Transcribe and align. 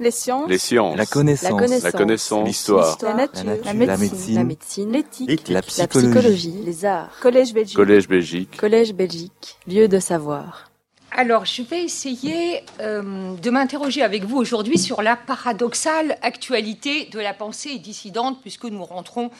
Les 0.00 0.10
sciences. 0.10 0.48
Les 0.48 0.56
sciences. 0.58 0.96
La 0.96 1.04
connaissance. 1.04 1.82
La 1.82 1.92
connaissance. 1.92 2.46
L'histoire. 2.48 2.96
La 3.02 3.14
nature. 3.14 3.44
La 3.44 3.72
La 3.72 3.74
médecine. 3.98 4.44
médecine. 4.44 4.90
L'éthique. 4.92 5.48
La 5.48 5.54
La 5.56 5.62
psychologie. 5.62 6.08
psychologie. 6.10 6.54
Les 6.64 6.84
arts. 6.86 7.10
Collège 7.20 7.52
Belgique. 7.52 7.76
Collège 7.76 8.08
Belgique. 8.08 8.56
Collège 8.56 8.94
Belgique. 8.94 9.58
Lieu 9.68 9.88
de 9.88 9.98
savoir. 10.00 10.70
Alors, 11.12 11.44
je 11.44 11.62
vais 11.62 11.82
essayer 11.82 12.62
euh, 12.80 13.34
de 13.36 13.50
m'interroger 13.50 14.00
avec 14.02 14.24
vous 14.24 14.38
aujourd'hui 14.38 14.78
sur 14.78 15.02
la 15.02 15.16
paradoxale 15.16 16.16
actualité 16.22 17.06
de 17.12 17.18
la 17.18 17.34
pensée 17.34 17.78
dissidente, 17.78 18.38
puisque 18.40 18.64
nous 18.64 18.84
rentrons 18.84 19.30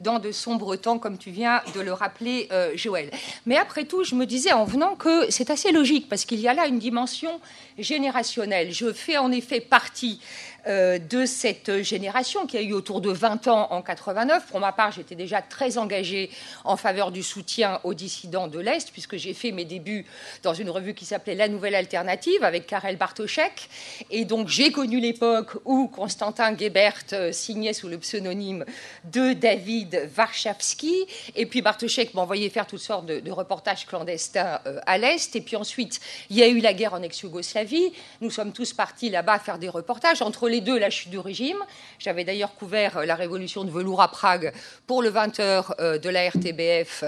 dans 0.00 0.18
de 0.18 0.32
sombres 0.32 0.76
temps, 0.76 0.98
comme 0.98 1.18
tu 1.18 1.30
viens 1.30 1.62
de 1.74 1.80
le 1.80 1.92
rappeler, 1.92 2.48
euh, 2.52 2.72
Joël. 2.74 3.10
Mais 3.46 3.56
après 3.56 3.84
tout, 3.84 4.04
je 4.04 4.14
me 4.14 4.26
disais 4.26 4.52
en 4.52 4.64
venant 4.64 4.96
que 4.96 5.30
c'est 5.30 5.50
assez 5.50 5.72
logique, 5.72 6.08
parce 6.08 6.24
qu'il 6.24 6.40
y 6.40 6.48
a 6.48 6.54
là 6.54 6.66
une 6.66 6.78
dimension 6.78 7.40
générationnelle. 7.78 8.72
Je 8.72 8.92
fais 8.92 9.18
en 9.18 9.30
effet 9.32 9.60
partie 9.60 10.20
euh, 10.66 10.98
de 10.98 11.24
cette 11.24 11.82
génération 11.82 12.46
qui 12.46 12.58
a 12.58 12.60
eu 12.60 12.72
autour 12.74 13.00
de 13.00 13.10
20 13.10 13.48
ans 13.48 13.68
en 13.70 13.80
89. 13.80 14.46
Pour 14.46 14.60
ma 14.60 14.72
part, 14.72 14.92
j'étais 14.92 15.14
déjà 15.14 15.40
très 15.40 15.78
engagée 15.78 16.30
en 16.64 16.76
faveur 16.76 17.12
du 17.12 17.22
soutien 17.22 17.80
aux 17.82 17.94
dissidents 17.94 18.46
de 18.46 18.58
l'Est, 18.58 18.90
puisque 18.92 19.16
j'ai 19.16 19.32
fait 19.32 19.52
mes 19.52 19.64
débuts 19.64 20.04
dans 20.42 20.52
une 20.52 20.68
revue 20.68 20.92
qui 20.92 21.06
s'appelait 21.06 21.34
La 21.34 21.48
Nouvelle 21.48 21.74
Alternative 21.74 22.44
avec 22.44 22.66
Karel 22.66 22.96
Bartoszek. 22.96 23.70
Et 24.10 24.26
donc, 24.26 24.48
j'ai 24.48 24.70
connu 24.70 25.00
l'époque 25.00 25.56
où 25.64 25.88
Constantin 25.88 26.54
Gebert 26.56 27.04
euh, 27.14 27.32
signait 27.32 27.72
sous 27.72 27.88
le 27.88 27.96
pseudonyme 27.96 28.66
de 29.04 29.32
David 29.32 29.89
Warszawski. 30.16 30.94
Et 31.36 31.46
puis, 31.46 31.62
Bartoszek 31.62 32.14
m'envoyait 32.14 32.50
faire 32.50 32.66
toutes 32.66 32.80
sortes 32.80 33.06
de, 33.06 33.30
reportages 33.30 33.86
clandestins 33.86 34.60
euh, 34.66 34.80
à 34.86 34.98
l'Est. 34.98 35.34
Et 35.36 35.40
puis 35.40 35.56
ensuite, 35.56 36.00
il 36.30 36.36
y 36.36 36.42
a 36.42 36.48
eu 36.48 36.60
la 36.60 36.72
guerre 36.72 36.94
en 36.94 37.02
ex-Yougoslavie. 37.02 37.92
Nous 38.20 38.30
sommes 38.30 38.52
tous 38.52 38.72
partis 38.72 39.08
là-bas 39.08 39.38
faire 39.38 39.58
des 39.58 39.68
reportages. 39.68 40.22
Entre 40.22 40.48
les 40.48 40.60
deux, 40.60 40.78
la 40.78 40.90
chute 40.90 41.10
du 41.10 41.18
régime. 41.18 41.58
J'avais 41.98 42.24
d'ailleurs 42.24 42.54
couvert 42.54 42.98
euh, 42.98 43.04
la 43.04 43.14
révolution 43.14 43.64
de 43.64 43.70
velours 43.70 44.02
à 44.02 44.10
Prague 44.10 44.52
pour 44.86 45.02
le 45.02 45.10
20h 45.10 45.74
euh, 45.78 45.98
de 45.98 46.08
la 46.08 46.28
RTBF 46.28 47.04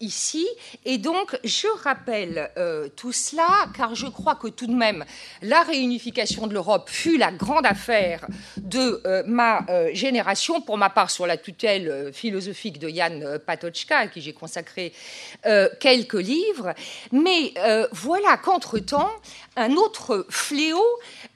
ici. 0.00 0.46
Et 0.84 0.98
donc, 0.98 1.38
je 1.42 1.66
rappelle 1.82 2.50
tout 2.96 3.12
cela, 3.12 3.48
car 3.74 3.94
je 3.94 4.06
crois 4.06 4.34
que 4.34 4.48
tout 4.48 4.66
de 4.66 4.74
même, 4.74 5.06
la 5.40 5.62
réunification 5.62 6.46
de 6.46 6.52
l'Europe 6.52 6.90
fut 6.90 7.16
la 7.16 7.32
grande 7.32 7.64
affaire 7.64 8.26
de 8.58 9.00
ma 9.26 9.64
génération, 9.94 10.60
pour 10.60 10.76
ma 10.76 10.90
part 10.90 11.10
sur 11.10 11.26
la 11.26 11.38
euh, 11.64 12.12
philosophique 12.12 12.78
de 12.78 12.88
Jan 12.88 13.20
euh, 13.22 13.38
Patočka, 13.38 13.98
à 13.98 14.06
qui 14.08 14.20
j'ai 14.20 14.32
consacré 14.32 14.92
euh, 15.46 15.68
quelques 15.80 16.14
livres. 16.14 16.74
Mais 17.12 17.54
voilà 17.92 18.36
qu'entre-temps, 18.36 19.10
un 19.56 19.72
autre 19.72 20.26
fléau 20.28 20.84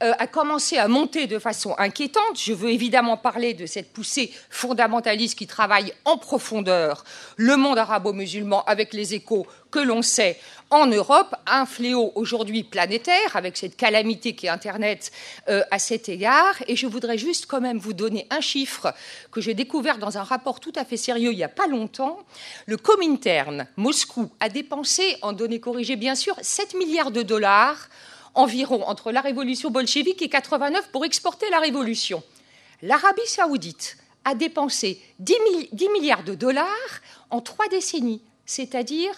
euh, 0.02 0.12
a 0.18 0.26
commencé 0.26 0.78
à 0.78 0.88
monter 0.88 1.26
de 1.26 1.38
façon 1.38 1.74
inquiétante. 1.78 2.38
Je 2.38 2.52
veux 2.52 2.70
évidemment 2.70 3.16
parler 3.16 3.54
de 3.54 3.66
cette 3.66 3.92
poussée 3.92 4.32
fondamentaliste 4.50 5.38
qui 5.38 5.46
travaille 5.46 5.92
en 6.04 6.16
profondeur 6.16 7.04
le 7.36 7.56
monde 7.56 7.78
arabo-musulman 7.78 8.64
avec 8.64 8.92
les 8.94 9.14
échos 9.14 9.46
que 9.70 9.78
l'on 9.78 10.02
sait 10.02 10.38
en 10.70 10.86
Europe, 10.86 11.34
un 11.46 11.64
fléau 11.64 12.12
aujourd'hui 12.16 12.64
planétaire 12.64 13.36
avec 13.36 13.56
cette 13.56 13.76
calamité 13.76 14.34
qui 14.34 14.46
est 14.46 14.48
Internet 14.48 15.12
euh, 15.48 15.62
à 15.70 15.78
cet 15.78 16.08
égard. 16.08 16.56
Et 16.66 16.74
je 16.74 16.86
voudrais 16.86 17.18
juste 17.18 17.46
quand 17.46 17.60
même 17.60 17.78
vous 17.78 17.92
donner 17.92 18.26
un 18.30 18.40
chiffre 18.40 18.92
que 19.30 19.40
j'ai 19.40 19.54
découvert 19.54 19.98
dans 19.98 20.18
un 20.18 20.24
rapport 20.24 20.58
tout 20.58 20.72
à 20.74 20.84
fait 20.84 20.96
sérieux 20.96 21.30
il 21.32 21.36
n'y 21.36 21.44
a 21.44 21.48
pas 21.48 21.68
longtemps. 21.68 22.18
Le 22.66 22.76
Comintern, 22.76 23.66
Moscou, 23.76 24.30
a 24.40 24.48
dépensé, 24.48 25.16
en 25.22 25.32
données 25.32 25.60
corrigées 25.60 25.96
bien 25.96 26.14
sûr, 26.14 26.34
7 26.40 26.74
milliards 26.74 27.12
de 27.12 27.22
dollars 27.22 27.88
environ 28.36 28.86
entre 28.88 29.10
la 29.12 29.20
révolution 29.20 29.70
bolchevique 29.70 30.22
et 30.22 30.28
89 30.28 30.90
pour 30.92 31.04
exporter 31.04 31.48
la 31.50 31.58
révolution. 31.58 32.22
L'Arabie 32.82 33.26
saoudite 33.26 33.96
a 34.24 34.34
dépensé 34.34 35.00
10, 35.18 35.34
mi- 35.52 35.68
10 35.72 35.88
milliards 35.90 36.24
de 36.24 36.34
dollars 36.34 36.66
en 37.30 37.40
trois 37.40 37.66
décennies, 37.68 38.22
c'est-à-dire 38.44 39.12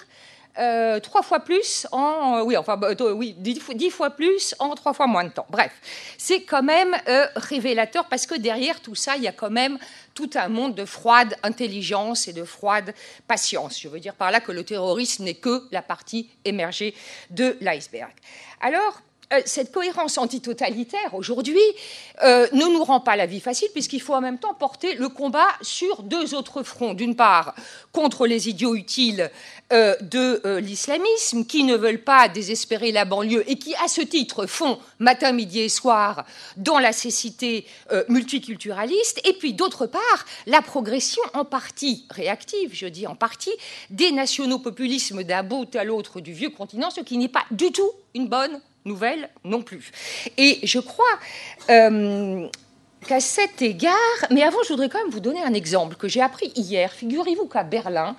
euh, 0.58 1.00
trois 1.00 1.22
fois 1.22 1.40
plus 1.40 1.86
en 1.92 2.38
euh, 2.38 2.42
oui 2.42 2.56
enfin 2.56 2.76
bah, 2.76 2.88
oui 3.00 3.34
dix, 3.38 3.60
fois- 3.60 3.74
dix 3.74 3.90
fois 3.90 4.10
plus 4.10 4.54
en 4.58 4.74
trois 4.74 4.92
fois 4.92 5.06
moins 5.06 5.24
de 5.24 5.30
temps. 5.30 5.46
Bref, 5.50 5.72
c'est 6.18 6.42
quand 6.42 6.62
même 6.62 6.96
euh, 7.08 7.26
révélateur 7.36 8.06
parce 8.08 8.26
que 8.26 8.34
derrière 8.34 8.80
tout 8.80 8.94
ça, 8.94 9.16
il 9.16 9.22
y 9.22 9.28
a 9.28 9.32
quand 9.32 9.50
même 9.50 9.78
tout 10.14 10.30
un 10.34 10.48
monde 10.48 10.74
de 10.74 10.84
froide 10.84 11.36
intelligence 11.42 12.28
et 12.28 12.32
de 12.32 12.44
froide 12.44 12.94
patience. 13.26 13.80
Je 13.80 13.88
veux 13.88 14.00
dire 14.00 14.14
par 14.14 14.30
là 14.30 14.40
que 14.40 14.52
le 14.52 14.64
terrorisme 14.64 15.24
n'est 15.24 15.34
que 15.34 15.66
la 15.70 15.82
partie 15.82 16.30
émergée 16.44 16.94
de 17.30 17.56
l'iceberg. 17.60 18.12
Alors 18.60 19.00
cette 19.44 19.72
cohérence 19.72 20.16
antitotalitaire 20.16 21.14
aujourd'hui 21.14 21.60
euh, 22.22 22.46
ne 22.52 22.64
nous 22.64 22.82
rend 22.82 23.00
pas 23.00 23.16
la 23.16 23.26
vie 23.26 23.40
facile 23.40 23.68
puisqu'il 23.72 24.00
faut 24.00 24.14
en 24.14 24.20
même 24.20 24.38
temps 24.38 24.54
porter 24.54 24.94
le 24.94 25.08
combat 25.08 25.48
sur 25.60 26.02
deux 26.02 26.34
autres 26.34 26.62
fronts. 26.62 26.94
D'une 26.94 27.14
part, 27.14 27.54
contre 27.92 28.26
les 28.26 28.48
idiots 28.48 28.74
utiles 28.74 29.30
euh, 29.70 29.94
de 30.00 30.40
euh, 30.46 30.60
l'islamisme 30.60 31.44
qui 31.44 31.62
ne 31.62 31.76
veulent 31.76 32.02
pas 32.02 32.28
désespérer 32.28 32.90
la 32.90 33.04
banlieue 33.04 33.44
et 33.50 33.58
qui, 33.58 33.74
à 33.76 33.88
ce 33.88 34.00
titre, 34.00 34.46
font 34.46 34.78
matin, 34.98 35.32
midi 35.32 35.60
et 35.60 35.68
soir 35.68 36.24
dans 36.56 36.78
la 36.78 36.92
cécité 36.92 37.66
euh, 37.92 38.02
multiculturaliste. 38.08 39.20
Et 39.28 39.34
puis, 39.34 39.52
d'autre 39.52 39.86
part, 39.86 40.24
la 40.46 40.62
progression 40.62 41.22
en 41.34 41.44
partie 41.44 42.06
réactive, 42.10 42.70
je 42.72 42.86
dis 42.86 43.06
en 43.06 43.14
partie, 43.14 43.52
des 43.90 44.10
nationaux-populismes 44.10 45.22
d'un 45.22 45.42
bout 45.42 45.76
à 45.76 45.84
l'autre 45.84 46.20
du 46.20 46.32
vieux 46.32 46.50
continent, 46.50 46.90
ce 46.90 47.02
qui 47.02 47.18
n'est 47.18 47.28
pas 47.28 47.44
du 47.50 47.70
tout 47.70 47.90
une 48.14 48.28
bonne 48.28 48.62
nouvelle 48.88 49.30
non 49.44 49.62
plus. 49.62 49.92
Et 50.36 50.58
je 50.64 50.80
crois 50.80 51.04
euh, 51.70 52.48
qu'à 53.06 53.20
cet 53.20 53.62
égard, 53.62 53.94
mais 54.30 54.42
avant, 54.42 54.58
je 54.64 54.70
voudrais 54.70 54.88
quand 54.88 54.98
même 54.98 55.12
vous 55.12 55.20
donner 55.20 55.42
un 55.42 55.54
exemple 55.54 55.94
que 55.94 56.08
j'ai 56.08 56.20
appris 56.20 56.52
hier. 56.56 56.92
Figurez-vous 56.92 57.46
qu'à 57.46 57.62
Berlin, 57.62 58.16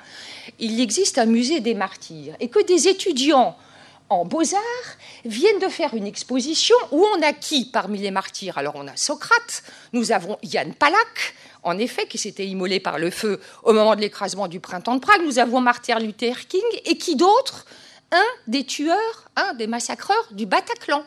il 0.60 0.80
existe 0.80 1.18
un 1.18 1.26
musée 1.26 1.60
des 1.60 1.74
martyrs 1.74 2.36
et 2.40 2.48
que 2.48 2.66
des 2.66 2.88
étudiants 2.88 3.58
en 4.10 4.26
beaux-arts 4.26 4.92
viennent 5.26 5.60
de 5.60 5.68
faire 5.68 5.94
une 5.94 6.08
exposition 6.08 6.76
où 6.92 7.06
on 7.16 7.22
a 7.22 7.34
qui 7.34 7.66
parmi 7.66 8.00
les 8.00 8.12
martyrs? 8.12 8.58
Alors 8.58 8.76
on 8.76 8.88
a 8.88 8.96
Socrate, 8.96 9.64
nous 9.94 10.12
avons 10.12 10.38
Yann 10.42 10.74
Palach, 10.74 11.36
en 11.64 11.78
effet, 11.78 12.08
qui 12.08 12.18
s'était 12.18 12.48
immolé 12.48 12.80
par 12.80 12.98
le 12.98 13.12
feu 13.12 13.40
au 13.64 13.74
moment 13.74 13.96
de 13.96 14.02
l'écrasement 14.02 14.48
du 14.48 14.60
printemps 14.60 14.96
de 14.96 15.02
Prague, 15.02 15.22
nous 15.24 15.40
avons 15.40 15.60
Martin 15.62 16.00
Luther 16.00 16.48
King, 16.48 16.64
et 16.86 16.98
qui 16.98 17.16
d'autre? 17.16 17.66
Un 18.12 18.26
des 18.48 18.66
tueurs, 18.66 19.30
un 19.36 19.54
des 19.54 19.68
massacreurs 19.68 20.28
du 20.32 20.46
Bataclan. 20.46 21.04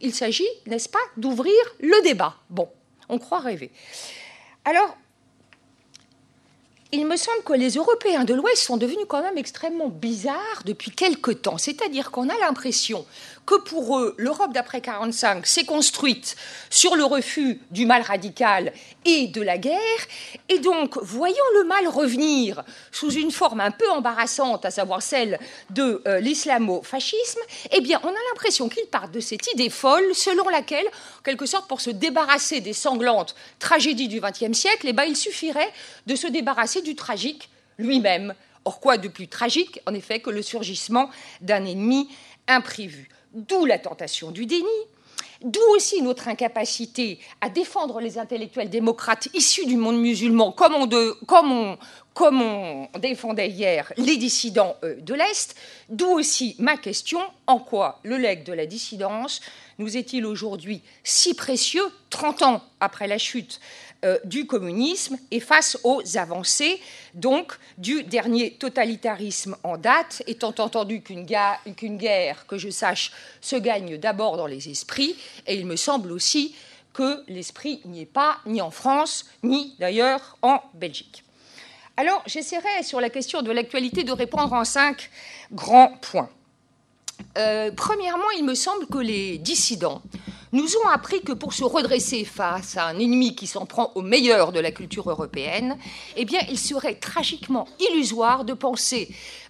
Il 0.00 0.14
s'agit, 0.14 0.48
n'est-ce 0.66 0.88
pas, 0.88 0.98
d'ouvrir 1.16 1.54
le 1.80 2.00
débat. 2.02 2.36
Bon, 2.50 2.68
on 3.08 3.18
croit 3.18 3.40
rêver. 3.40 3.70
Alors, 4.64 4.96
il 6.94 7.06
me 7.06 7.16
semble 7.16 7.42
que 7.42 7.54
les 7.54 7.70
Européens 7.70 8.24
de 8.24 8.34
l'Ouest 8.34 8.62
sont 8.62 8.76
devenus 8.76 9.06
quand 9.08 9.22
même 9.22 9.38
extrêmement 9.38 9.88
bizarres 9.88 10.62
depuis 10.66 10.90
quelque 10.90 11.30
temps. 11.30 11.56
C'est-à-dire 11.56 12.10
qu'on 12.10 12.28
a 12.28 12.38
l'impression 12.38 13.06
que 13.46 13.56
pour 13.56 13.98
eux, 13.98 14.14
l'Europe 14.18 14.52
d'après 14.52 14.80
45 14.80 15.46
s'est 15.46 15.64
construite 15.64 16.36
sur 16.70 16.94
le 16.94 17.04
refus 17.04 17.60
du 17.70 17.86
mal 17.86 18.02
radical 18.02 18.72
et 19.04 19.26
de 19.26 19.42
la 19.42 19.58
guerre. 19.58 19.78
Et 20.48 20.58
donc, 20.58 20.96
voyant 21.02 21.36
le 21.58 21.64
mal 21.64 21.88
revenir 21.88 22.62
sous 22.92 23.10
une 23.10 23.32
forme 23.32 23.60
un 23.60 23.72
peu 23.72 23.88
embarrassante, 23.90 24.64
à 24.64 24.70
savoir 24.70 25.02
celle 25.02 25.38
de 25.70 26.02
euh, 26.06 26.20
l'islamo-fascisme, 26.20 27.40
eh 27.72 27.80
bien, 27.80 28.00
on 28.04 28.08
a 28.08 28.24
l'impression 28.30 28.68
qu'ils 28.68 28.86
partent 28.86 29.12
de 29.12 29.20
cette 29.20 29.46
idée 29.52 29.70
folle 29.70 30.14
selon 30.14 30.48
laquelle, 30.48 30.86
en 30.86 31.22
quelque 31.22 31.46
sorte, 31.46 31.68
pour 31.68 31.80
se 31.80 31.90
débarrasser 31.90 32.60
des 32.60 32.72
sanglantes 32.72 33.34
tragédies 33.58 34.08
du 34.08 34.20
XXe 34.20 34.56
siècle, 34.56 34.86
eh 34.88 34.92
ben, 34.92 35.04
il 35.04 35.16
suffirait 35.16 35.72
de 36.06 36.14
se 36.14 36.28
débarrasser 36.28 36.82
du 36.82 36.94
tragique 36.94 37.50
lui-même. 37.78 38.34
Or, 38.64 38.78
quoi 38.78 38.96
de 38.96 39.08
plus 39.08 39.26
tragique, 39.26 39.80
en 39.86 39.94
effet, 39.94 40.20
que 40.20 40.30
le 40.30 40.40
surgissement 40.40 41.10
d'un 41.40 41.64
ennemi 41.64 42.08
imprévu 42.48 43.08
D'où 43.34 43.64
la 43.64 43.78
tentation 43.78 44.30
du 44.30 44.44
déni, 44.44 44.66
d'où 45.42 45.60
aussi 45.74 46.02
notre 46.02 46.28
incapacité 46.28 47.18
à 47.40 47.48
défendre 47.48 47.98
les 47.98 48.18
intellectuels 48.18 48.68
démocrates 48.68 49.28
issus 49.32 49.64
du 49.64 49.78
monde 49.78 49.98
musulman, 49.98 50.52
comme 50.52 50.74
on, 50.74 51.78
comme 52.12 52.42
on 52.42 52.88
défendait 52.98 53.48
hier 53.48 53.90
les 53.96 54.18
dissidents 54.18 54.76
euh, 54.84 54.96
de 55.00 55.14
l'Est, 55.14 55.56
d'où 55.88 56.08
aussi 56.08 56.54
ma 56.58 56.76
question, 56.76 57.20
en 57.46 57.58
quoi 57.58 58.00
le 58.02 58.18
legs 58.18 58.44
de 58.44 58.52
la 58.52 58.66
dissidence 58.66 59.40
nous 59.78 59.96
est-il 59.96 60.26
aujourd'hui 60.26 60.82
si 61.04 61.32
précieux, 61.32 61.84
30 62.10 62.42
ans 62.42 62.62
après 62.80 63.06
la 63.06 63.16
chute 63.16 63.60
euh, 64.04 64.18
du 64.24 64.46
communisme 64.46 65.16
et 65.30 65.38
face 65.38 65.78
aux 65.84 66.02
avancées 66.16 66.80
donc 67.14 67.52
du 67.78 68.02
dernier 68.02 68.52
totalitarisme 68.52 69.56
en 69.62 69.76
date, 69.76 70.22
étant 70.26 70.54
entendu 70.58 71.02
qu'une 71.02 71.24
guerre, 71.24 72.46
que 72.46 72.58
je 72.58 72.68
sache, 72.68 73.12
se 73.40 73.56
gagne 73.56 73.98
d'abord 73.98 74.36
dans 74.36 74.46
les 74.46 74.68
esprits, 74.68 75.16
et 75.46 75.54
il 75.54 75.66
me 75.66 75.76
semble 75.76 76.10
aussi 76.10 76.54
que 76.92 77.22
l'esprit 77.28 77.80
n'y 77.84 78.02
est 78.02 78.06
pas, 78.06 78.38
ni 78.44 78.60
en 78.60 78.70
France, 78.70 79.26
ni 79.42 79.76
d'ailleurs 79.78 80.36
en 80.42 80.60
Belgique. 80.74 81.24
Alors, 81.96 82.22
j'essaierai 82.26 82.82
sur 82.82 83.00
la 83.00 83.10
question 83.10 83.42
de 83.42 83.50
l'actualité 83.50 84.02
de 84.02 84.12
répondre 84.12 84.52
en 84.52 84.64
cinq 84.64 85.10
grands 85.52 85.92
points. 86.00 86.30
Euh, 87.38 87.70
premièrement, 87.76 88.30
il 88.36 88.44
me 88.44 88.54
semble 88.54 88.86
que 88.86 88.98
les 88.98 89.38
dissidents 89.38 90.02
nous 90.52 90.68
ont 90.84 90.88
appris 90.88 91.22
que 91.22 91.32
pour 91.32 91.54
se 91.54 91.64
redresser 91.64 92.24
face 92.24 92.76
à 92.76 92.86
un 92.86 92.98
ennemi 92.98 93.34
qui 93.34 93.46
s'en 93.46 93.66
prend 93.66 93.90
au 93.94 94.02
meilleur 94.02 94.52
de 94.52 94.60
la 94.60 94.70
culture 94.70 95.10
européenne, 95.10 95.78
eh 96.16 96.26
il 96.50 96.58
serait 96.58 96.94
tragiquement 96.94 97.66
illusoire 97.80 98.44
de 98.44 98.52
penser 98.52 99.08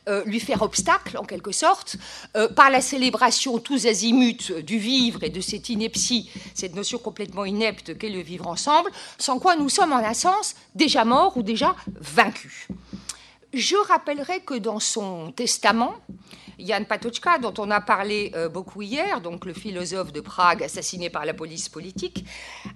euh, 0.08 0.25
lui 0.25 0.40
faire 0.40 0.62
obstacle, 0.62 1.16
en 1.16 1.25
quelque 1.25 1.52
sorte, 1.52 1.96
euh, 2.37 2.49
par 2.49 2.70
la 2.70 2.81
célébration 2.81 3.58
tous 3.58 3.87
azimuts 3.87 4.52
du 4.64 4.78
vivre 4.78 5.22
et 5.22 5.31
de 5.31 5.40
cette 5.40 5.69
ineptie, 5.69 6.28
cette 6.54 6.75
notion 6.75 6.99
complètement 6.99 7.44
inepte 7.44 7.96
qu'est 7.99 8.08
le 8.08 8.20
vivre 8.20 8.49
ensemble, 8.49 8.90
sans 9.19 9.38
quoi 9.38 9.54
nous 9.54 9.69
sommes 9.69 9.93
en 9.93 9.99
un 9.99 10.14
sens 10.14 10.56
déjà 10.75 11.04
morts 11.04 11.37
ou 11.37 11.43
déjà 11.43 11.76
vaincus. 12.00 12.66
Je 13.52 13.76
rappellerai 13.76 14.40
que 14.40 14.54
dans 14.54 14.81
son 14.81 15.31
testament, 15.31 15.94
Jan 16.58 16.84
Patočka, 16.84 17.37
dont 17.37 17.52
on 17.58 17.70
a 17.70 17.82
parlé 17.82 18.32
euh, 18.34 18.49
beaucoup 18.49 18.81
hier, 18.81 19.20
donc 19.20 19.44
le 19.44 19.52
philosophe 19.52 20.10
de 20.10 20.22
Prague 20.22 20.62
assassiné 20.62 21.10
par 21.10 21.26
la 21.26 21.34
police 21.34 21.69
politique, 21.69 22.25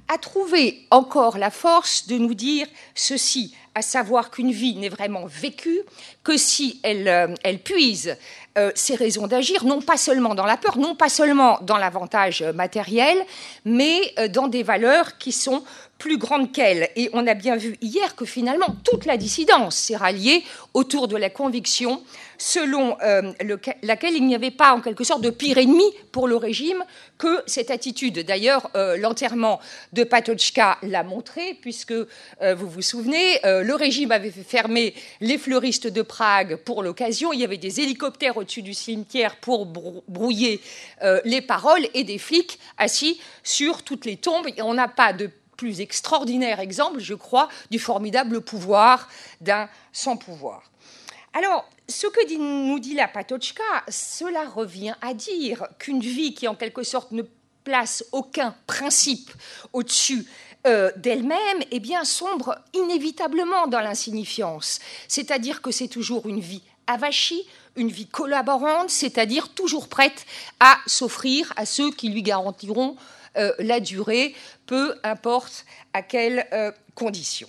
a 0.08 0.18
trouvé 0.18 0.86
encore 0.90 1.38
la 1.38 1.50
force 1.50 2.06
de 2.08 2.18
nous 2.18 2.34
dire 2.34 2.66
ceci, 2.94 3.54
à 3.74 3.80
savoir 3.80 4.30
qu'une 4.30 4.52
vie 4.52 4.76
n'est 4.76 4.90
vraiment 4.90 5.24
vécue 5.24 5.80
que 6.22 6.36
si 6.36 6.78
elle, 6.82 7.08
euh, 7.08 7.34
elle 7.42 7.62
puise 7.62 8.18
euh, 8.58 8.70
ses 8.74 8.96
raisons 8.96 9.28
d'agir, 9.28 9.64
non 9.64 9.80
pas 9.80 9.96
seulement 9.96 10.34
dans 10.34 10.46
la 10.46 10.58
peur, 10.58 10.76
non 10.76 10.94
pas 10.94 11.08
seulement 11.08 11.58
dans 11.62 11.78
l'avantage 11.78 12.42
matériel, 12.42 13.16
mais 13.64 14.14
dans 14.30 14.48
des 14.48 14.62
valeurs 14.62 15.16
qui 15.16 15.32
sont 15.32 15.62
plus 15.98 16.18
grande 16.18 16.52
qu'elle. 16.52 16.90
Et 16.96 17.10
on 17.12 17.26
a 17.26 17.34
bien 17.34 17.56
vu 17.56 17.76
hier 17.80 18.14
que 18.16 18.24
finalement 18.24 18.76
toute 18.84 19.06
la 19.06 19.16
dissidence 19.16 19.76
s'est 19.76 19.96
ralliée 19.96 20.44
autour 20.74 21.08
de 21.08 21.16
la 21.16 21.30
conviction 21.30 22.02
selon 22.38 22.96
euh, 23.02 23.32
laquelle 23.82 24.14
il 24.14 24.26
n'y 24.26 24.34
avait 24.34 24.50
pas 24.50 24.72
en 24.72 24.80
quelque 24.80 25.04
sorte 25.04 25.22
de 25.22 25.30
pire 25.30 25.58
ennemi 25.58 25.84
pour 26.12 26.28
le 26.28 26.36
régime 26.36 26.84
que 27.18 27.42
cette 27.46 27.70
attitude. 27.70 28.18
D'ailleurs, 28.20 28.70
euh, 28.76 28.96
l'enterrement 28.96 29.60
de 29.92 30.04
Patochka 30.04 30.78
l'a 30.82 31.02
montré, 31.02 31.56
puisque 31.60 31.92
euh, 31.92 32.54
vous 32.54 32.68
vous 32.68 32.82
souvenez, 32.82 33.40
le 33.44 33.74
régime 33.74 34.12
avait 34.12 34.30
fait 34.30 34.42
fermer 34.42 34.94
les 35.20 35.38
fleuristes 35.38 35.86
de 35.86 36.02
Prague 36.02 36.56
pour 36.56 36.82
l'occasion. 36.82 37.32
Il 37.32 37.40
y 37.40 37.44
avait 37.44 37.56
des 37.56 37.80
hélicoptères 37.80 38.36
au-dessus 38.36 38.62
du 38.62 38.74
cimetière 38.74 39.36
pour 39.36 39.66
brouiller 39.66 40.60
les 41.24 41.40
paroles 41.40 41.86
et 41.94 42.04
des 42.04 42.18
flics 42.18 42.58
assis 42.78 43.20
sur 43.42 43.82
toutes 43.82 44.04
les 44.04 44.16
tombes. 44.16 44.46
Et 44.56 44.62
on 44.62 44.74
n'a 44.74 44.88
pas 44.88 45.12
de 45.12 45.30
plus 45.56 45.80
extraordinaire 45.80 46.60
exemple, 46.60 47.00
je 47.00 47.14
crois, 47.14 47.48
du 47.70 47.78
formidable 47.78 48.40
pouvoir 48.40 49.08
d'un 49.40 49.68
sans 49.92 50.16
pouvoir. 50.16 50.62
Alors, 51.32 51.68
ce 51.88 52.06
que 52.06 52.36
nous 52.38 52.78
dit 52.78 52.94
la 52.94 53.08
Patochka, 53.08 53.62
cela 53.88 54.48
revient 54.48 54.94
à 55.02 55.14
dire 55.14 55.68
qu'une 55.78 56.00
vie 56.00 56.34
qui, 56.34 56.48
en 56.48 56.54
quelque 56.54 56.82
sorte, 56.82 57.12
ne 57.12 57.22
place 57.64 58.04
aucun 58.12 58.54
principe 58.66 59.30
au-dessus 59.72 60.26
euh, 60.66 60.90
d'elle-même, 60.96 61.62
eh 61.70 61.80
bien, 61.80 62.04
sombre 62.04 62.58
inévitablement 62.74 63.66
dans 63.66 63.80
l'insignifiance. 63.80 64.78
C'est-à-dire 65.08 65.62
que 65.62 65.70
c'est 65.70 65.88
toujours 65.88 66.26
une 66.26 66.40
vie 66.40 66.62
avachie, 66.86 67.46
une 67.76 67.90
vie 67.90 68.06
collaborante, 68.06 68.90
c'est-à-dire 68.90 69.50
toujours 69.50 69.88
prête 69.88 70.26
à 70.58 70.78
s'offrir 70.86 71.52
à 71.56 71.66
ceux 71.66 71.90
qui 71.90 72.08
lui 72.08 72.22
garantiront 72.22 72.96
euh, 73.36 73.52
la 73.58 73.80
durée, 73.80 74.34
peu 74.66 74.94
importe 75.02 75.64
à 75.92 76.02
quelles 76.02 76.46
euh, 76.52 76.72
conditions. 76.94 77.48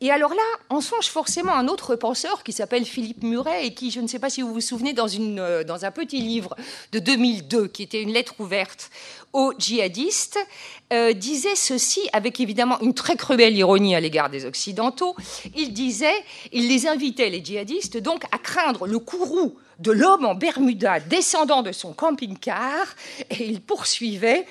Et 0.00 0.12
alors 0.12 0.32
là, 0.32 0.42
on 0.70 0.80
songe 0.80 1.06
forcément 1.06 1.52
à 1.52 1.56
un 1.56 1.66
autre 1.66 1.96
penseur 1.96 2.44
qui 2.44 2.52
s'appelle 2.52 2.84
Philippe 2.84 3.24
Muret 3.24 3.66
et 3.66 3.74
qui, 3.74 3.90
je 3.90 4.00
ne 4.00 4.06
sais 4.06 4.20
pas 4.20 4.30
si 4.30 4.42
vous 4.42 4.52
vous 4.52 4.60
souvenez, 4.60 4.92
dans, 4.92 5.08
une, 5.08 5.40
euh, 5.40 5.64
dans 5.64 5.84
un 5.84 5.90
petit 5.90 6.20
livre 6.20 6.54
de 6.92 7.00
2002, 7.00 7.66
qui 7.66 7.82
était 7.82 8.00
une 8.00 8.12
lettre 8.12 8.34
ouverte 8.38 8.90
aux 9.32 9.52
djihadistes, 9.58 10.38
disait 11.16 11.54
ceci 11.54 12.08
avec 12.14 12.40
évidemment 12.40 12.80
une 12.80 12.94
très 12.94 13.14
cruelle 13.14 13.54
ironie 13.54 13.94
à 13.94 14.00
l'égard 14.00 14.30
des 14.30 14.46
Occidentaux. 14.46 15.14
Il 15.54 15.74
disait, 15.74 16.24
il 16.50 16.66
les 16.66 16.86
invitait, 16.86 17.28
les 17.28 17.44
djihadistes, 17.44 17.98
donc 17.98 18.24
à 18.32 18.38
craindre 18.38 18.86
le 18.86 18.98
courroux 18.98 19.58
de 19.78 19.92
l'homme 19.92 20.24
en 20.24 20.34
Bermuda 20.34 21.00
descendant 21.00 21.62
de 21.62 21.72
son 21.72 21.92
camping-car, 21.92 22.86
et 23.30 23.44
il 23.44 23.60
poursuivait 23.60 24.46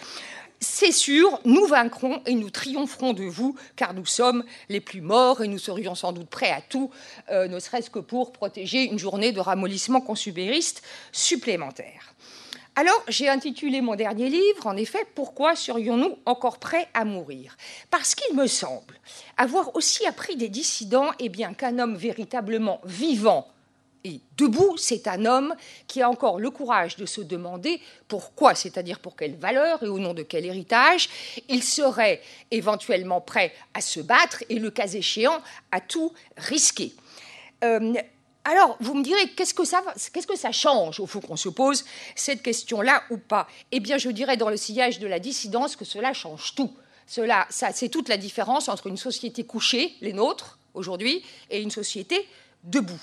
c'est 0.59 0.91
sûr, 0.91 1.39
nous 1.45 1.65
vaincrons 1.65 2.21
et 2.25 2.33
nous 2.33 2.49
triompherons 2.49 3.13
de 3.13 3.23
vous, 3.23 3.55
car 3.75 3.93
nous 3.93 4.05
sommes 4.05 4.43
les 4.69 4.81
plus 4.81 5.01
morts 5.01 5.41
et 5.41 5.47
nous 5.47 5.59
serions 5.59 5.95
sans 5.95 6.13
doute 6.13 6.29
prêts 6.29 6.51
à 6.51 6.61
tout, 6.61 6.89
euh, 7.29 7.47
ne 7.47 7.59
serait-ce 7.59 7.89
que 7.89 7.99
pour 7.99 8.31
protéger 8.31 8.83
une 8.83 8.97
journée 8.97 9.31
de 9.31 9.39
ramollissement 9.39 10.01
consumériste 10.01 10.81
supplémentaire. 11.11 12.13
Alors, 12.75 13.03
j'ai 13.07 13.27
intitulé 13.27 13.81
mon 13.81 13.95
dernier 13.95 14.29
livre, 14.29 14.67
en 14.67 14.77
effet, 14.77 15.03
Pourquoi 15.15 15.55
serions-nous 15.55 16.17
encore 16.27 16.59
prêts 16.59 16.87
à 16.93 17.05
mourir? 17.05 17.57
Parce 17.89 18.13
qu'il 18.13 18.35
me 18.35 18.45
semble 18.45 18.99
avoir 19.35 19.75
aussi 19.75 20.05
appris 20.05 20.35
des 20.35 20.49
dissidents 20.49 21.09
eh 21.19 21.31
qu'un 21.31 21.79
homme 21.79 21.95
véritablement 21.95 22.79
vivant 22.85 23.47
debout, 24.37 24.75
c'est 24.77 25.07
un 25.07 25.25
homme 25.25 25.55
qui 25.87 26.01
a 26.01 26.09
encore 26.09 26.39
le 26.39 26.49
courage 26.49 26.95
de 26.97 27.05
se 27.05 27.21
demander 27.21 27.81
pourquoi, 28.07 28.55
c'est-à-dire 28.55 28.99
pour 28.99 29.15
quelle 29.15 29.35
valeur 29.35 29.83
et 29.83 29.87
au 29.87 29.99
nom 29.99 30.13
de 30.13 30.23
quel 30.23 30.45
héritage, 30.45 31.09
il 31.49 31.63
serait 31.63 32.21
éventuellement 32.51 33.21
prêt 33.21 33.53
à 33.73 33.81
se 33.81 33.99
battre 33.99 34.43
et, 34.49 34.59
le 34.59 34.71
cas 34.71 34.87
échéant, 34.87 35.41
à 35.71 35.81
tout 35.81 36.13
risquer. 36.37 36.93
Euh, 37.63 37.93
alors, 38.49 38.77
vous 38.79 38.93
me 38.93 39.03
direz, 39.03 39.27
qu'est-ce 39.35 39.53
que 39.53 39.65
ça, 39.65 40.51
change, 40.53 41.01
au 41.01 41.05
fond, 41.05 41.19
qu'on 41.19 41.35
se 41.35 41.49
pose 41.49 41.83
cette 42.15 42.41
question-là 42.41 43.03
ou 43.09 43.17
pas? 43.17 43.45
Eh 43.73 43.81
bien, 43.81 43.97
je 43.97 44.09
dirais 44.09 44.37
dans 44.37 44.49
le 44.49 44.55
sillage 44.55 44.99
de 44.99 45.07
la 45.07 45.19
dissidence 45.19 45.75
que 45.75 45.83
cela 45.83 46.13
change 46.13 46.55
tout. 46.55 46.71
Cela, 47.07 47.45
c'est 47.49 47.89
toute 47.89 48.07
la 48.07 48.15
différence 48.15 48.69
entre 48.69 48.87
une 48.87 48.95
société 48.95 49.43
couchée, 49.43 49.95
les 49.99 50.13
nôtres, 50.13 50.59
aujourd'hui, 50.73 51.25
et 51.49 51.61
une 51.61 51.71
société 51.71 52.25
debout. 52.63 53.01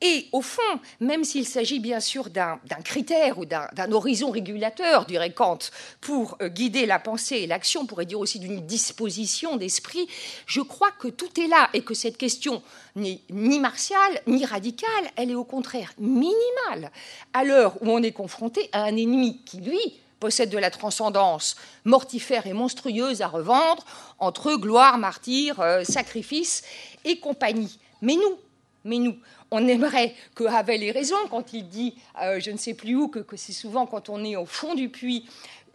Et 0.00 0.28
au 0.32 0.42
fond, 0.42 0.62
même 1.00 1.24
s'il 1.24 1.46
s'agit 1.46 1.78
bien 1.78 2.00
sûr 2.00 2.28
d'un 2.30 2.58
critère 2.84 3.38
ou 3.38 3.46
d'un 3.46 3.92
horizon 3.92 4.30
régulateur, 4.30 5.06
dirait 5.06 5.32
Kant, 5.32 5.58
pour 6.00 6.36
euh, 6.42 6.48
guider 6.48 6.84
la 6.84 6.98
pensée 6.98 7.36
et 7.36 7.46
l'action, 7.46 7.82
on 7.82 7.86
pourrait 7.86 8.04
dire 8.04 8.18
aussi 8.18 8.38
d'une 8.38 8.66
disposition 8.66 9.56
d'esprit, 9.56 10.06
je 10.46 10.60
crois 10.60 10.90
que 10.98 11.08
tout 11.08 11.40
est 11.40 11.46
là 11.46 11.70
et 11.72 11.82
que 11.82 11.94
cette 11.94 12.18
question 12.18 12.62
n'est 12.96 13.20
ni 13.30 13.58
martiale 13.60 14.20
ni 14.26 14.44
radicale, 14.44 14.90
elle 15.16 15.30
est 15.30 15.36
au 15.36 15.44
contraire 15.44 15.92
minimale 15.98 16.90
à 17.32 17.44
l'heure 17.44 17.80
où 17.80 17.90
on 17.90 18.02
est 18.02 18.12
confronté 18.12 18.68
à 18.72 18.82
un 18.82 18.96
ennemi 18.96 19.42
qui, 19.44 19.58
lui, 19.58 20.00
possède 20.20 20.50
de 20.50 20.58
la 20.58 20.70
transcendance 20.70 21.56
mortifère 21.84 22.46
et 22.46 22.52
monstrueuse 22.52 23.22
à 23.22 23.28
revendre 23.28 23.84
entre 24.18 24.54
gloire, 24.56 24.98
martyr, 24.98 25.60
euh, 25.60 25.84
sacrifice 25.84 26.62
et 27.04 27.18
compagnie. 27.18 27.78
Mais 28.00 28.14
nous, 28.14 28.38
mais 28.84 28.98
nous, 28.98 29.16
on 29.54 29.68
aimerait 29.68 30.14
que 30.34 30.44
Havel 30.44 30.82
ait 30.82 30.90
raison 30.90 31.16
quand 31.30 31.52
il 31.52 31.68
dit, 31.68 31.94
euh, 32.20 32.40
je 32.40 32.50
ne 32.50 32.56
sais 32.56 32.74
plus 32.74 32.96
où, 32.96 33.08
que, 33.08 33.24
c'est 33.36 33.52
souvent 33.52 33.86
quand 33.86 34.08
on 34.08 34.24
est 34.24 34.34
au 34.34 34.46
fond 34.46 34.74
du 34.74 34.88
puits 34.88 35.26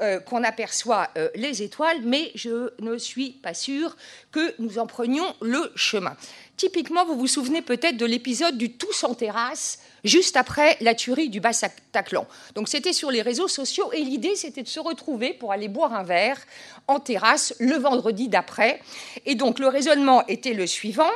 euh, 0.02 0.20
qu'on 0.20 0.44
aperçoit 0.44 1.10
euh, 1.18 1.30
les 1.36 1.64
étoiles, 1.64 2.02
mais 2.04 2.32
je 2.36 2.72
ne 2.80 2.98
suis 2.98 3.32
pas 3.32 3.54
sûre 3.54 3.96
que 4.32 4.54
nous 4.60 4.80
en 4.80 4.88
prenions 4.88 5.34
le 5.42 5.72
chemin. 5.76 6.16
Typiquement, 6.58 7.06
vous 7.06 7.18
vous 7.18 7.28
souvenez 7.28 7.62
peut-être 7.62 7.96
de 7.96 8.06
l'épisode 8.06 8.58
du 8.58 8.74
Tous 8.74 9.06
en 9.06 9.14
terrasse, 9.14 9.80
juste 10.04 10.36
après 10.36 10.76
la 10.82 10.94
tuerie 10.94 11.30
du 11.30 11.40
Bataclan. 11.40 12.28
Donc 12.56 12.68
c'était 12.68 12.94
sur 12.94 13.12
les 13.12 13.22
réseaux 13.22 13.48
sociaux 13.48 13.92
et 13.94 14.02
l'idée 14.02 14.36
c'était 14.36 14.64
de 14.64 14.68
se 14.68 14.80
retrouver 14.80 15.34
pour 15.34 15.54
aller 15.54 15.68
boire 15.68 15.94
un 15.94 16.04
verre 16.04 16.40
en 16.88 17.00
terrasse 17.00 17.54
le 17.60 17.76
vendredi 17.76 18.28
d'après. 18.28 18.82
Et 19.26 19.36
donc 19.36 19.60
le 19.60 19.68
raisonnement 19.68 20.26
était 20.28 20.54
le 20.54 20.68
suivant. 20.68 21.12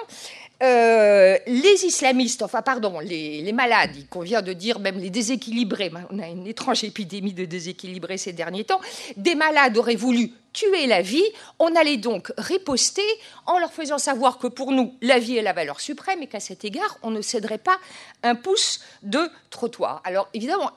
Euh, 0.63 1.38
les 1.46 1.86
islamistes, 1.86 2.41
enfin 2.41 2.62
pardon, 2.62 3.00
les, 3.00 3.51
malades, 3.51 3.91
il 3.98 4.08
convient 4.08 4.41
de 4.41 4.53
dire 4.53 4.79
même 4.79 4.98
les 4.98 5.10
déséquilibrés, 5.10 5.91
on 6.10 6.20
a 6.20 6.27
une 6.27 6.48
étrange 6.48 6.86
épidémie 6.86 7.34
de 7.34 7.43
déséquilibrés 7.43 8.17
ces 8.17 8.32
derniers 8.32 8.63
temps, 8.63 8.79
des 9.17 9.36
malades 9.36 9.77
auraient 9.77 9.96
voulu 9.96 10.32
tuer 10.53 10.88
la 10.88 11.01
vie, 11.01 11.25
on 11.60 11.75
allait 11.75 11.98
donc 11.98 12.32
riposter 12.38 13.01
en 13.46 13.60
leur 13.60 13.74
faisant 13.74 13.98
savoir 13.98 14.38
que 14.38 14.48
pour 14.48 14.72
nous, 14.72 14.93
la 15.01 15.20
vie 15.20 15.36
est 15.36 15.41
la 15.41 15.51
valeur 15.51 15.82
suprême 15.82 16.22
et 16.22 16.27
qu'à 16.27 16.39
cet 16.39 16.63
égard, 16.63 16.98
on 17.03 17.12
ne 17.12 17.22
céderait 17.22 17.58
pas 17.58 17.77
un 18.22 18.36
pouce 18.36 18.79
de 19.01 19.29
trottoir. 19.50 20.01
Alors 20.05 20.29
évidemment, 20.34 20.72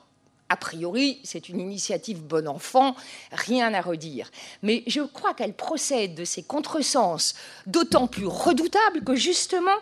a 0.49 0.55
priori, 0.55 1.19
c'est 1.23 1.49
une 1.49 1.59
initiative 1.59 2.21
bon 2.21 2.47
enfant, 2.47 2.95
rien 3.31 3.73
à 3.73 3.81
redire. 3.81 4.29
Mais 4.63 4.83
je 4.87 5.01
crois 5.01 5.33
qu'elle 5.33 5.53
procède 5.53 6.15
de 6.15 6.25
ces 6.25 6.43
contresens 6.43 7.35
d'autant 7.65 8.07
plus 8.07 8.27
redoutables 8.27 9.03
que 9.03 9.15
justement, 9.15 9.77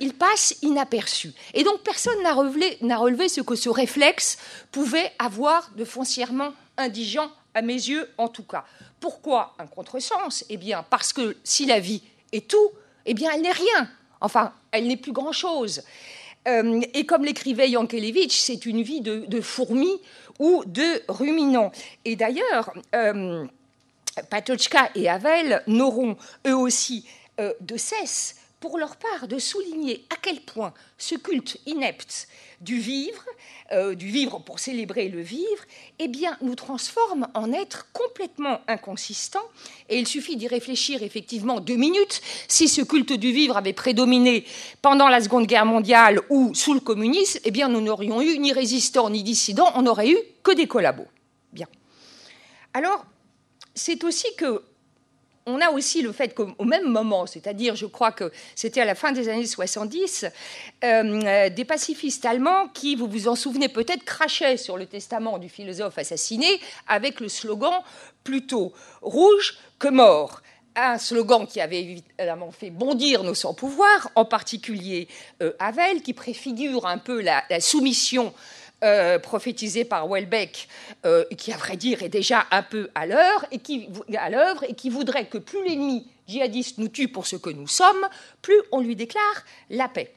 il 0.00 0.14
passe 0.14 0.56
inaperçu. 0.62 1.32
Et 1.54 1.62
donc 1.62 1.82
personne 1.82 2.20
n'a 2.22 2.34
relevé, 2.34 2.78
relevé, 2.80 3.28
ce 3.28 3.40
que 3.40 3.54
ce 3.54 3.68
réflexe 3.68 4.38
pouvait 4.72 5.12
avoir 5.18 5.70
de 5.76 5.84
foncièrement 5.84 6.52
indigent, 6.76 7.30
à 7.54 7.62
mes 7.62 7.74
yeux 7.74 8.08
en 8.18 8.28
tout 8.28 8.42
cas. 8.42 8.64
Pourquoi 9.00 9.54
un 9.58 9.66
contresens? 9.66 10.44
Eh 10.48 10.56
bien 10.56 10.84
parce 10.88 11.12
que 11.12 11.36
si 11.44 11.66
la 11.66 11.80
vie 11.80 12.02
est 12.32 12.48
tout, 12.48 12.70
eh 13.06 13.14
bien 13.14 13.32
elle 13.34 13.42
n'est 13.42 13.52
rien. 13.52 13.90
Enfin, 14.20 14.52
elle 14.72 14.86
n'est 14.86 14.96
plus 14.96 15.12
grand-chose. 15.12 15.82
Euh, 16.48 16.80
et 16.94 17.04
comme 17.04 17.24
l'écrivait 17.24 17.70
Yankelevitch, 17.70 18.38
c'est 18.38 18.66
une 18.66 18.82
vie 18.82 19.00
de, 19.00 19.40
fourmis 19.40 20.00
ou 20.38 20.62
de 20.66 21.02
ruminants. 21.08 21.72
Et 22.04 22.16
d'ailleurs, 22.16 22.72
euh, 22.94 23.44
Patochka 24.30 24.90
et 24.94 25.08
Havel 25.08 25.62
n'auront 25.66 26.16
eux 26.46 26.56
aussi 26.56 27.06
euh, 27.40 27.52
de 27.60 27.76
cesse 27.76 28.36
pour 28.60 28.78
leur 28.78 28.96
part 28.96 29.28
de 29.28 29.38
souligner 29.38 30.04
à 30.10 30.16
quel 30.20 30.40
point 30.40 30.72
ce 30.96 31.14
culte 31.14 31.58
inepte 31.66 32.28
du 32.60 32.78
vivre, 32.78 33.24
euh, 33.72 33.94
du 33.94 34.08
vivre 34.08 34.40
pour 34.40 34.58
célébrer 34.58 35.08
le 35.08 35.20
vivre, 35.20 35.64
eh 35.98 36.08
bien, 36.08 36.36
nous 36.42 36.56
transforme 36.56 37.28
en 37.34 37.52
êtres 37.52 37.86
complètement 37.92 38.60
inconsistants. 38.66 39.48
Et 39.88 39.98
il 39.98 40.08
suffit 40.08 40.36
d'y 40.36 40.48
réfléchir 40.48 41.02
effectivement 41.02 41.60
deux 41.60 41.76
minutes. 41.76 42.20
Si 42.48 42.68
ce 42.68 42.82
culte 42.82 43.12
du 43.12 43.32
vivre 43.32 43.56
avait 43.56 43.72
prédominé 43.72 44.44
pendant 44.82 45.08
la 45.08 45.20
Seconde 45.20 45.46
Guerre 45.46 45.66
mondiale 45.66 46.20
ou 46.30 46.52
sous 46.54 46.74
le 46.74 46.80
communisme, 46.80 47.38
eh 47.44 47.50
bien, 47.50 47.68
nous 47.68 47.80
n'aurions 47.80 48.20
eu 48.20 48.38
ni 48.38 48.52
résistants 48.52 49.10
ni 49.10 49.22
dissidents, 49.22 49.70
on 49.76 49.82
n'aurait 49.82 50.10
eu 50.10 50.18
que 50.42 50.52
des 50.52 50.66
collabos. 50.66 51.06
Bien. 51.52 51.68
Alors, 52.74 53.04
c'est 53.74 54.02
aussi 54.02 54.26
que 54.36 54.62
on 55.48 55.60
a 55.60 55.70
aussi 55.70 56.02
le 56.02 56.12
fait 56.12 56.34
qu'au 56.34 56.64
même 56.64 56.88
moment, 56.88 57.26
c'est-à-dire, 57.26 57.74
je 57.74 57.86
crois 57.86 58.12
que 58.12 58.30
c'était 58.54 58.80
à 58.80 58.84
la 58.84 58.94
fin 58.94 59.12
des 59.12 59.28
années 59.28 59.46
70, 59.46 60.26
euh, 60.84 61.50
des 61.50 61.64
pacifistes 61.64 62.24
allemands 62.24 62.68
qui, 62.68 62.94
vous 62.94 63.08
vous 63.08 63.28
en 63.28 63.34
souvenez 63.34 63.68
peut-être, 63.68 64.04
crachaient 64.04 64.56
sur 64.56 64.76
le 64.76 64.86
testament 64.86 65.38
du 65.38 65.48
philosophe 65.48 65.98
assassiné 65.98 66.46
avec 66.86 67.20
le 67.20 67.28
slogan 67.28 67.82
plutôt 68.24 68.72
rouge 69.00 69.58
que 69.78 69.88
mort. 69.88 70.42
Un 70.76 70.98
slogan 70.98 71.46
qui 71.46 71.60
avait 71.60 71.80
évidemment 71.80 72.52
fait 72.52 72.70
bondir 72.70 73.24
nos 73.24 73.34
sans-pouvoirs, 73.34 74.10
en 74.14 74.24
particulier 74.24 75.08
euh, 75.42 75.52
Havel, 75.58 76.02
qui 76.02 76.12
préfigure 76.12 76.86
un 76.86 76.98
peu 76.98 77.20
la 77.20 77.60
soumission 77.60 78.32
euh, 78.84 79.18
prophétisé 79.18 79.84
par 79.84 80.06
Welbeck, 80.06 80.68
euh, 81.04 81.24
qui 81.36 81.52
à 81.52 81.56
vrai 81.56 81.76
dire 81.76 82.02
est 82.02 82.08
déjà 82.08 82.46
un 82.50 82.62
peu 82.62 82.90
à 82.94 83.06
l'heure 83.06 83.44
et 83.50 83.58
qui 83.58 83.88
à 84.16 84.30
l'œuvre 84.30 84.62
et 84.64 84.74
qui 84.74 84.88
voudrait 84.88 85.26
que 85.26 85.38
plus 85.38 85.66
l'ennemi 85.66 86.06
djihadiste 86.28 86.78
nous 86.78 86.88
tue 86.88 87.08
pour 87.08 87.26
ce 87.26 87.34
que 87.34 87.50
nous 87.50 87.66
sommes, 87.66 88.08
plus 88.40 88.60
on 88.70 88.80
lui 88.80 88.94
déclare 88.94 89.44
la 89.70 89.88
paix. 89.88 90.12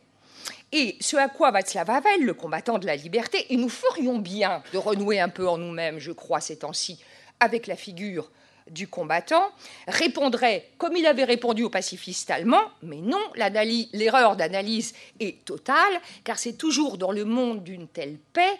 Et 0.72 0.96
ce 1.00 1.18
à 1.18 1.28
quoi 1.28 1.52
Václav 1.52 1.90
Havel, 1.90 2.24
le 2.24 2.34
combattant 2.34 2.78
de 2.78 2.86
la 2.86 2.96
liberté, 2.96 3.46
et 3.50 3.58
nous 3.58 3.68
ferions 3.68 4.20
bien 4.20 4.62
de 4.74 4.78
renouer 4.78 5.20
un 5.20 5.30
peu 5.30 5.48
en 5.48 5.58
nous-mêmes, 5.58 6.00
je 6.00 6.12
crois, 6.12 6.40
ces 6.40 6.60
temps-ci, 6.60 7.00
avec 7.40 7.68
la 7.68 7.76
figure 7.76 8.30
du 8.72 8.88
combattant 8.88 9.44
répondrait 9.88 10.70
comme 10.78 10.96
il 10.96 11.06
avait 11.06 11.24
répondu 11.24 11.64
aux 11.64 11.70
pacifistes 11.70 12.32
allemands, 12.32 12.72
mais 12.82 12.98
non, 12.98 13.20
l'erreur 13.94 14.36
d'analyse 14.36 14.94
est 15.20 15.46
totale, 15.46 16.02
car 16.24 16.40
c'est 16.40 16.54
toujours 16.54 16.98
dans 16.98 17.12
le 17.12 17.26
monde 17.26 17.64
d'une 17.64 17.88
telle 17.88 18.18
paix 18.34 18.60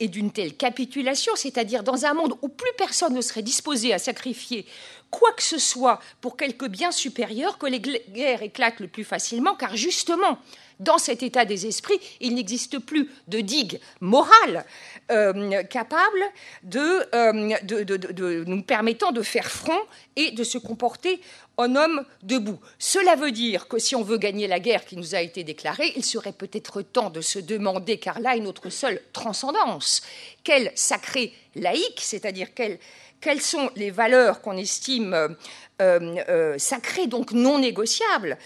et 0.00 0.08
d'une 0.08 0.30
telle 0.30 0.56
capitulation, 0.56 1.34
c'est-à-dire 1.36 1.82
dans 1.82 2.06
un 2.06 2.14
monde 2.14 2.34
où 2.42 2.48
plus 2.48 2.72
personne 2.78 3.14
ne 3.14 3.20
serait 3.20 3.42
disposé 3.42 3.92
à 3.92 3.98
sacrifier 3.98 4.66
quoi 5.10 5.32
que 5.32 5.42
ce 5.42 5.58
soit 5.58 6.00
pour 6.20 6.36
quelque 6.36 6.66
bien 6.66 6.90
supérieur, 6.90 7.58
que 7.58 7.66
les 7.66 7.80
guerres 7.80 8.42
éclatent 8.42 8.80
le 8.80 8.88
plus 8.88 9.04
facilement, 9.04 9.54
car 9.54 9.76
justement, 9.76 10.38
dans 10.80 10.98
cet 10.98 11.22
état 11.22 11.44
des 11.44 11.66
esprits, 11.66 12.00
il 12.20 12.34
n'existe 12.34 12.78
plus 12.78 13.10
de 13.28 13.40
digue 13.40 13.80
morale 14.00 14.64
euh, 15.10 15.62
capable 15.64 16.22
euh, 16.74 17.56
de, 17.62 18.44
nous 18.44 18.62
permettant 18.62 19.12
de 19.12 19.22
faire 19.22 19.50
front 19.50 19.80
et 20.16 20.30
de 20.30 20.44
se 20.44 20.58
comporter 20.58 21.20
en 21.56 21.76
homme 21.76 22.04
debout. 22.22 22.58
Cela 22.78 23.14
veut 23.14 23.32
dire 23.32 23.68
que 23.68 23.78
si 23.78 23.94
on 23.94 24.02
veut 24.02 24.18
gagner 24.18 24.46
la 24.46 24.60
guerre 24.60 24.84
qui 24.84 24.96
nous 24.96 25.14
a 25.14 25.20
été 25.20 25.44
déclarée, 25.44 25.92
il 25.96 26.04
serait 26.04 26.32
peut-être 26.32 26.82
temps 26.82 27.10
de 27.10 27.20
se 27.20 27.38
demander, 27.38 27.98
car 27.98 28.20
là 28.20 28.36
est 28.36 28.40
notre 28.40 28.70
seule 28.70 29.00
transcendance, 29.12 30.02
quel 30.44 30.72
sacré 30.74 31.32
laïque, 31.54 32.00
c'est-à-dire 32.00 32.48
quel 32.54 32.78
quelles 33.22 33.40
sont 33.40 33.70
les 33.76 33.90
valeurs 33.90 34.42
qu'on 34.42 34.56
estime 34.56 35.36
euh, 35.80 36.58
sacrées, 36.58 37.06
donc 37.06 37.32
non 37.32 37.58
négociables, 37.58 38.36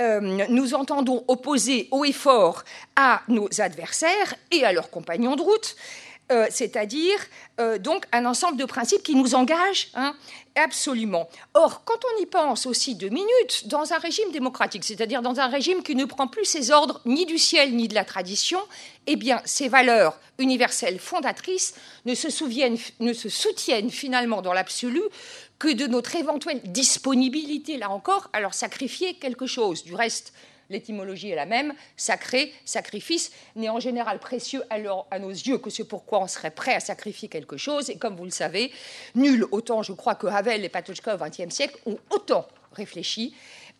euh, 0.00 0.20
nous 0.48 0.74
entendons 0.74 1.24
opposer 1.28 1.88
haut 1.90 2.04
et 2.04 2.12
fort 2.12 2.64
à 2.96 3.22
nos 3.28 3.48
adversaires 3.58 4.34
et 4.50 4.64
à 4.64 4.72
leurs 4.72 4.90
compagnons 4.90 5.36
de 5.36 5.42
route, 5.42 5.76
c'est-à-dire 6.48 7.18
donc 7.80 8.06
un 8.10 8.24
ensemble 8.24 8.56
de 8.56 8.64
principes 8.64 9.02
qui 9.02 9.14
nous 9.14 9.34
engagent 9.34 9.90
hein, 9.92 10.14
absolument. 10.54 11.28
Or, 11.54 11.84
quand 11.84 11.98
on 12.04 12.22
y 12.22 12.26
pense 12.26 12.66
aussi 12.66 12.94
deux 12.94 13.08
minutes, 13.08 13.66
dans 13.66 13.92
un 13.92 13.98
régime 13.98 14.30
démocratique, 14.32 14.84
c'est-à-dire 14.84 15.22
dans 15.22 15.40
un 15.40 15.48
régime 15.48 15.82
qui 15.82 15.94
ne 15.94 16.04
prend 16.04 16.26
plus 16.26 16.44
ses 16.44 16.70
ordres 16.70 17.00
ni 17.04 17.26
du 17.26 17.38
ciel 17.38 17.74
ni 17.74 17.88
de 17.88 17.94
la 17.94 18.04
tradition, 18.04 18.60
eh 19.06 19.16
bien, 19.16 19.40
ces 19.44 19.68
valeurs 19.68 20.18
universelles 20.38 20.98
fondatrices 20.98 21.74
ne 22.04 22.14
se, 22.14 22.28
ne 23.00 23.12
se 23.12 23.28
soutiennent 23.28 23.90
finalement 23.90 24.42
dans 24.42 24.52
l'absolu 24.52 25.02
que 25.62 25.72
de 25.72 25.86
notre 25.86 26.16
éventuelle 26.16 26.60
disponibilité, 26.64 27.76
là 27.76 27.88
encore, 27.88 28.28
à 28.32 28.40
leur 28.40 28.52
sacrifier 28.52 29.14
quelque 29.14 29.46
chose. 29.46 29.84
Du 29.84 29.94
reste, 29.94 30.32
l'étymologie 30.70 31.30
est 31.30 31.36
la 31.36 31.46
même, 31.46 31.72
sacré, 31.96 32.52
sacrifice, 32.64 33.30
n'est 33.54 33.68
en 33.68 33.78
général 33.78 34.18
précieux 34.18 34.64
à, 34.70 35.18
nos 35.20 35.30
yeux 35.30 35.58
que 35.58 35.70
ce 35.70 35.84
pourquoi 35.84 36.20
on 36.20 36.26
serait 36.26 36.50
prêt 36.50 36.74
à 36.74 36.80
sacrifier 36.80 37.28
quelque 37.28 37.56
chose. 37.56 37.90
Et 37.90 37.96
comme 37.96 38.16
vous 38.16 38.24
le 38.24 38.30
savez, 38.30 38.72
nul, 39.14 39.46
autant 39.52 39.84
je 39.84 39.92
crois 39.92 40.16
que 40.16 40.26
Havel 40.26 40.64
et 40.64 40.68
Patochka 40.68 41.14
au 41.14 41.18
XXe 41.18 41.54
siècle, 41.54 41.78
ont 41.86 41.98
autant 42.10 42.48
réfléchi 42.72 43.32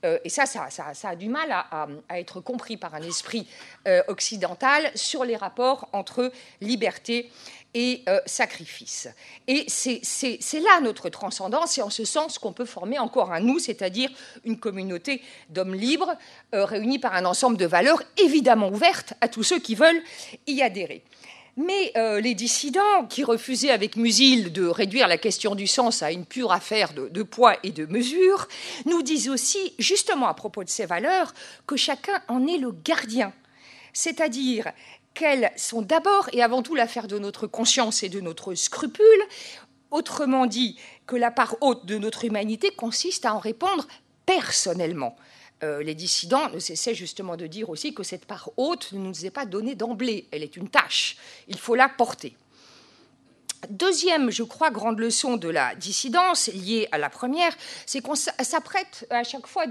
euh, 0.04 0.18
et 0.24 0.28
ça 0.28 0.46
ça, 0.46 1.08
a 1.08 1.16
du 1.16 1.28
mal 1.28 1.50
à, 1.50 1.86
être 2.18 2.40
compris 2.40 2.76
par 2.76 2.94
un 2.94 3.02
esprit 3.02 3.46
euh, 3.86 4.02
occidental 4.08 4.90
sur 4.94 5.24
les 5.24 5.36
rapports 5.36 5.88
entre 5.92 6.32
liberté 6.60 7.30
et 7.74 8.02
euh, 8.08 8.20
sacrifice. 8.26 9.08
Et 9.46 9.64
c'est 9.68 10.60
là 10.60 10.80
notre 10.82 11.08
transcendance, 11.08 11.78
et 11.78 11.82
en 11.82 11.88
ce 11.88 12.04
sens 12.04 12.38
qu'on 12.38 12.52
peut 12.52 12.66
former 12.66 12.98
encore 12.98 13.32
un 13.32 13.40
nous, 13.40 13.58
c'est-à-dire 13.58 14.10
une 14.44 14.58
communauté 14.58 15.22
d'hommes 15.48 15.74
libres 15.74 16.14
réunis 16.52 16.98
par 16.98 17.14
un 17.14 17.24
ensemble 17.24 17.56
de 17.56 17.64
valeurs 17.64 18.02
évidemment 18.18 18.68
ouvertes 18.68 19.14
à 19.22 19.28
tous 19.28 19.42
ceux 19.42 19.58
qui 19.58 19.74
veulent 19.74 20.02
y 20.46 20.60
adhérer. 20.60 21.02
Mais 21.56 21.92
euh, 21.96 22.20
les 22.20 22.34
dissidents, 22.34 23.06
qui 23.08 23.24
refusaient 23.24 23.70
avec 23.70 23.96
Musil 23.96 24.52
de 24.52 24.66
réduire 24.66 25.06
la 25.06 25.18
question 25.18 25.54
du 25.54 25.66
sens 25.66 26.02
à 26.02 26.10
une 26.10 26.24
pure 26.24 26.50
affaire 26.50 26.94
de, 26.94 27.22
poids 27.22 27.56
et 27.62 27.72
de 27.72 27.84
mesure, 27.84 28.48
nous 28.86 29.02
disent 29.02 29.28
aussi, 29.28 29.74
justement 29.78 30.28
à 30.28 30.34
propos 30.34 30.64
de 30.64 30.70
ces 30.70 30.86
valeurs, 30.86 31.34
que 31.66 31.76
chacun 31.76 32.22
en 32.28 32.46
est 32.46 32.56
le 32.56 32.72
gardien. 32.72 33.34
C'est-à-dire 33.92 34.72
qu'elles 35.12 35.52
sont 35.56 35.82
d'abord 35.82 36.30
et 36.32 36.42
avant 36.42 36.62
tout 36.62 36.74
l'affaire 36.74 37.06
de 37.06 37.18
notre 37.18 37.46
conscience 37.46 38.02
et 38.02 38.08
de 38.08 38.20
notre 38.20 38.54
scrupule, 38.54 39.04
autrement 39.90 40.46
dit 40.46 40.78
que 41.06 41.16
la 41.16 41.30
part 41.30 41.56
haute 41.60 41.84
de 41.84 41.98
notre 41.98 42.24
humanité 42.24 42.70
consiste 42.70 43.26
à 43.26 43.34
en 43.34 43.38
répondre 43.38 43.86
personnellement. 44.24 45.16
Euh, 45.62 45.82
les 45.82 45.94
dissidents 45.94 46.48
ne 46.50 46.58
cessaient 46.58 46.94
justement 46.94 47.36
de 47.36 47.46
dire 47.46 47.70
aussi 47.70 47.94
que 47.94 48.02
cette 48.02 48.24
part 48.24 48.50
haute 48.56 48.92
ne 48.92 48.98
nous 48.98 49.26
est 49.26 49.30
pas 49.30 49.46
donnée 49.46 49.76
d'emblée, 49.76 50.26
elle 50.32 50.42
est 50.42 50.56
une 50.56 50.68
tâche, 50.68 51.16
il 51.46 51.58
faut 51.58 51.76
la 51.76 51.88
porter. 51.88 52.36
Deuxième, 53.68 54.32
je 54.32 54.42
crois, 54.42 54.70
grande 54.70 54.98
leçon 54.98 55.36
de 55.36 55.48
la 55.48 55.76
dissidence 55.76 56.48
liée 56.48 56.88
à 56.90 56.98
la 56.98 57.08
première, 57.08 57.52
c'est 57.86 58.00
qu'on 58.00 58.16
s'apprête 58.16 59.06
à 59.08 59.22
chaque 59.22 59.46
fois, 59.46 59.66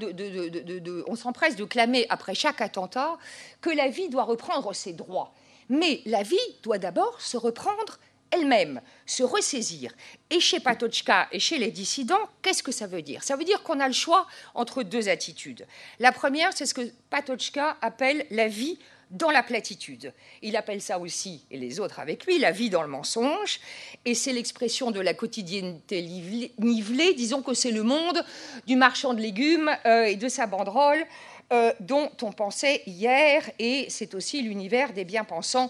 on 1.07 1.15
s'empresse 1.17 1.57
de 1.57 1.65
clamer 1.65 2.05
après 2.09 2.33
chaque 2.33 2.61
attentat 2.61 3.17
que 3.59 3.69
la 3.69 3.89
vie 3.89 4.07
doit 4.07 4.23
reprendre 4.23 4.73
ses 4.73 4.93
droits. 4.93 5.33
Mais 5.67 6.01
la 6.05 6.23
vie 6.23 6.37
doit 6.63 6.77
d'abord 6.77 7.19
se 7.19 7.35
reprendre 7.35 7.99
elle-même 8.31 8.81
se 9.05 9.23
ressaisir. 9.23 9.93
Et 10.29 10.39
chez 10.39 10.59
Patochka 10.59 11.27
et 11.31 11.39
chez 11.39 11.57
les 11.57 11.71
dissidents, 11.71 12.29
qu'est-ce 12.41 12.63
que 12.63 12.71
ça 12.71 12.87
veut 12.87 13.01
dire? 13.01 13.23
Ça 13.23 13.35
veut 13.35 13.43
dire 13.43 13.63
qu'on 13.63 13.79
a 13.79 13.87
le 13.87 13.93
choix 13.93 14.27
entre 14.55 14.83
deux 14.83 15.09
attitudes. 15.09 15.67
La 15.99 16.11
première, 16.11 16.51
c'est 16.53 16.65
ce 16.65 16.73
que 16.73 16.91
Patochka 17.09 17.77
appelle 17.81 18.25
la 18.31 18.47
vie 18.47 18.79
dans 19.11 19.29
la 19.29 19.43
platitude. 19.43 20.13
Il 20.41 20.55
appelle 20.55 20.81
ça 20.81 20.97
aussi, 20.97 21.45
et 21.51 21.57
les 21.57 21.79
autres 21.79 21.99
avec 21.99 22.25
lui, 22.25 22.39
la 22.39 22.51
vie 22.51 22.69
dans 22.69 22.81
le 22.81 22.87
mensonge. 22.87 23.59
Et 24.05 24.15
c'est 24.15 24.31
l'expression 24.31 24.91
de 24.91 25.01
la 25.01 25.13
quotidienneté 25.13 26.01
nivelée. 26.01 27.13
Disons 27.13 27.41
que 27.41 27.53
c'est 27.53 27.71
le 27.71 27.83
monde 27.83 28.23
du 28.67 28.77
marchand 28.77 29.13
de 29.13 29.21
légumes 29.21 29.69
euh, 29.85 30.05
et 30.05 30.15
de 30.15 30.29
sa 30.29 30.47
banderole 30.47 31.05
euh, 31.51 31.73
dont 31.79 32.09
on 32.21 32.31
pensait 32.31 32.81
hier, 32.85 33.49
et 33.59 33.85
c'est 33.89 34.15
aussi 34.15 34.41
l'univers 34.41 34.93
des 34.93 35.03
bien-pensants 35.03 35.69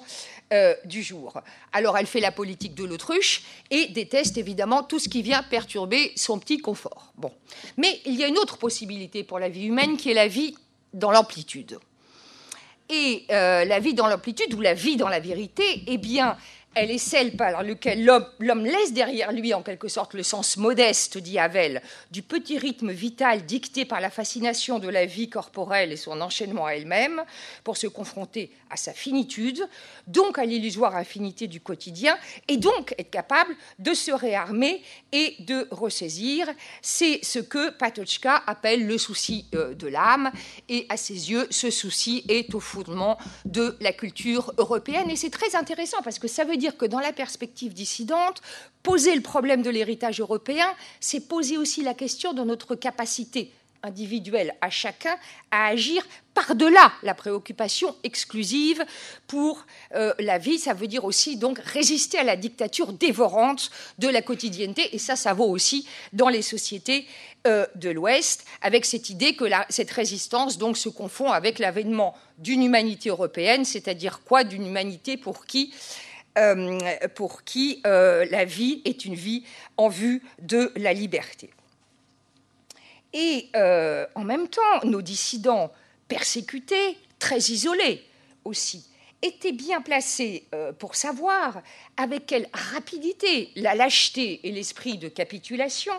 euh, 0.53 0.75
du 0.85 1.01
jour. 1.01 1.41
Alors 1.73 1.97
elle 1.97 2.05
fait 2.05 2.19
la 2.19 2.31
politique 2.31 2.75
de 2.75 2.83
l'autruche 2.83 3.43
et 3.71 3.88
déteste 3.88 4.38
évidemment 4.38 4.83
tout 4.83 5.00
ce 5.00 5.09
qui 5.09 5.23
vient 5.23 5.41
perturber 5.41 6.11
son 6.15 6.38
petit 6.38 6.59
confort. 6.59 7.11
Bon. 7.17 7.31
Mais 7.77 8.00
il 8.05 8.13
y 8.13 8.23
a 8.23 8.27
une 8.27 8.38
autre 8.38 8.57
possibilité 8.57 9.23
pour 9.23 9.39
la 9.39 9.50
vie 9.50 9.65
humaine 9.65 9.97
qui 9.97 10.11
est 10.11 10.13
la 10.13 10.27
vie 10.27 10.55
dans 10.93 11.09
l'amplitude. 11.09 11.79
Et 12.89 13.23
euh, 13.31 13.63
la 13.63 13.79
vie 13.79 13.93
dans 13.93 14.07
l'amplitude 14.07 14.53
ou 14.53 14.61
la 14.61 14.73
vie 14.73 14.97
dans 14.97 15.07
la 15.07 15.21
vérité, 15.21 15.83
eh 15.88 15.97
bien, 15.97 16.38
elle 16.73 16.91
est 16.91 16.97
celle 16.97 17.35
par 17.35 17.63
laquelle 17.63 18.05
l'homme 18.05 18.65
laisse 18.65 18.93
derrière 18.93 19.31
lui 19.33 19.53
en 19.53 19.61
quelque 19.61 19.89
sorte 19.89 20.13
le 20.13 20.23
sens 20.23 20.55
modeste, 20.55 21.17
dit 21.17 21.37
Havel, 21.37 21.81
du 22.11 22.21
petit 22.21 22.57
rythme 22.57 22.91
vital 22.91 23.45
dicté 23.45 23.83
par 23.83 23.99
la 23.99 24.09
fascination 24.09 24.79
de 24.79 24.87
la 24.87 25.05
vie 25.05 25.29
corporelle 25.29 25.91
et 25.91 25.97
son 25.97 26.21
enchaînement 26.21 26.67
à 26.67 26.71
elle-même, 26.71 27.23
pour 27.63 27.75
se 27.75 27.87
confronter 27.87 28.51
à 28.69 28.77
sa 28.77 28.93
finitude, 28.93 29.67
donc 30.07 30.39
à 30.39 30.45
l'illusoire 30.45 30.95
infinité 30.95 31.47
du 31.47 31.59
quotidien, 31.59 32.17
et 32.47 32.55
donc 32.55 32.95
être 32.97 33.09
capable 33.09 33.53
de 33.79 33.93
se 33.93 34.11
réarmer 34.11 34.81
et 35.11 35.35
de 35.39 35.67
ressaisir. 35.71 36.47
C'est 36.81 37.19
ce 37.23 37.39
que 37.39 37.71
Patochka 37.71 38.43
appelle 38.47 38.87
le 38.87 38.97
souci 38.97 39.45
euh, 39.55 39.73
de 39.73 39.87
l'âme, 39.87 40.31
et 40.69 40.85
à 40.87 40.95
ses 40.95 41.31
yeux, 41.31 41.47
ce 41.49 41.69
souci 41.69 42.23
est 42.29 42.55
au 42.55 42.61
fondement 42.61 43.17
de 43.43 43.75
la 43.81 43.91
culture 43.91 44.53
européenne. 44.57 45.09
Et 45.09 45.17
c'est 45.17 45.29
très 45.29 45.55
intéressant 45.55 46.01
parce 46.01 46.17
que 46.17 46.29
ça 46.29 46.45
veut 46.45 46.60
dire 46.61 46.77
que 46.77 46.85
dans 46.85 46.99
la 46.99 47.11
perspective 47.11 47.73
dissidente, 47.73 48.41
poser 48.83 49.13
le 49.15 49.21
problème 49.21 49.61
de 49.63 49.69
l'héritage 49.69 50.19
européen, 50.21 50.69
c'est 50.99 51.27
poser 51.27 51.57
aussi 51.57 51.81
la 51.83 51.93
question 51.93 52.33
de 52.33 52.43
notre 52.43 52.75
capacité 52.75 53.51
individuelle 53.83 54.53
à 54.61 54.69
chacun 54.69 55.15
à 55.49 55.67
agir 55.67 56.05
par-delà 56.33 56.93
la 57.03 57.13
préoccupation 57.13 57.95
exclusive 58.03 58.85
pour 59.27 59.65
euh, 59.95 60.13
la 60.19 60.37
vie. 60.37 60.59
Ça 60.59 60.73
veut 60.73 60.87
dire 60.87 61.03
aussi 61.03 61.35
donc 61.35 61.59
résister 61.59 62.19
à 62.19 62.23
la 62.23 62.35
dictature 62.35 62.93
dévorante 62.93 63.71
de 63.97 64.07
la 64.07 64.21
quotidienneté. 64.21 64.95
Et 64.95 64.99
ça, 64.99 65.15
ça 65.15 65.33
vaut 65.33 65.49
aussi 65.49 65.87
dans 66.13 66.29
les 66.29 66.43
sociétés 66.43 67.07
euh, 67.47 67.65
de 67.75 67.89
l'Ouest, 67.89 68.45
avec 68.61 68.85
cette 68.85 69.09
idée 69.09 69.35
que 69.35 69.45
cette 69.69 69.91
résistance 69.91 70.57
donc 70.57 70.77
se 70.77 70.89
confond 70.89 71.31
avec 71.31 71.57
l'avènement 71.57 72.15
d'une 72.37 72.63
humanité 72.63 73.09
européenne, 73.09 73.65
c'est-à-dire 73.65 74.21
quoi? 74.23 74.43
D'une 74.43 74.67
humanité 74.67 75.17
pour 75.17 75.45
qui 75.45 75.73
euh, 76.38 76.79
pour 77.13 77.43
qui 77.43 77.81
euh, 77.85 78.25
la 78.31 78.45
vie 78.45 78.81
est 78.85 79.03
une 79.03 79.15
vie 79.15 79.43
en 79.75 79.89
vue 79.89 80.23
de 80.41 80.71
la 80.77 80.93
liberté. 80.93 81.50
Et 83.11 83.50
euh, 83.57 84.05
en 84.15 84.23
même 84.23 84.47
temps, 84.47 84.85
nos 84.85 85.01
dissidents 85.01 85.73
persécutés, 86.07 86.97
très 87.19 87.38
isolés 87.38 88.01
aussi, 88.45 88.88
étaient 89.21 89.51
bien 89.51 89.81
placés 89.81 90.47
pour 90.79 90.95
savoir 90.95 91.61
avec 91.95 92.25
quelle 92.25 92.47
rapidité 92.53 93.51
la 93.55 93.75
lâcheté 93.75 94.39
et 94.43 94.51
l'esprit 94.51 94.97
de 94.97 95.09
capitulation 95.09 95.93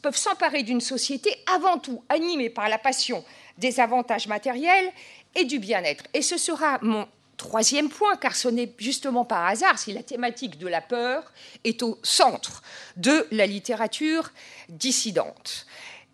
peuvent 0.00 0.16
s'emparer 0.16 0.62
d'une 0.62 0.80
société 0.80 1.34
avant 1.52 1.78
tout 1.78 2.04
animée 2.08 2.50
par 2.50 2.68
la 2.68 2.78
passion 2.78 3.24
des 3.58 3.80
avantages 3.80 4.28
matériels 4.28 4.92
et 5.34 5.44
du 5.44 5.58
bien-être. 5.58 6.04
Et 6.14 6.22
ce 6.22 6.36
sera 6.36 6.78
mon 6.82 7.08
Troisième 7.42 7.88
point, 7.88 8.14
car 8.14 8.36
ce 8.36 8.46
n'est 8.46 8.72
justement 8.78 9.24
pas 9.24 9.48
hasard 9.48 9.76
si 9.76 9.92
la 9.92 10.04
thématique 10.04 10.58
de 10.58 10.68
la 10.68 10.80
peur 10.80 11.32
est 11.64 11.82
au 11.82 11.98
centre 12.04 12.62
de 12.96 13.26
la 13.32 13.46
littérature 13.46 14.30
dissidente. 14.68 15.66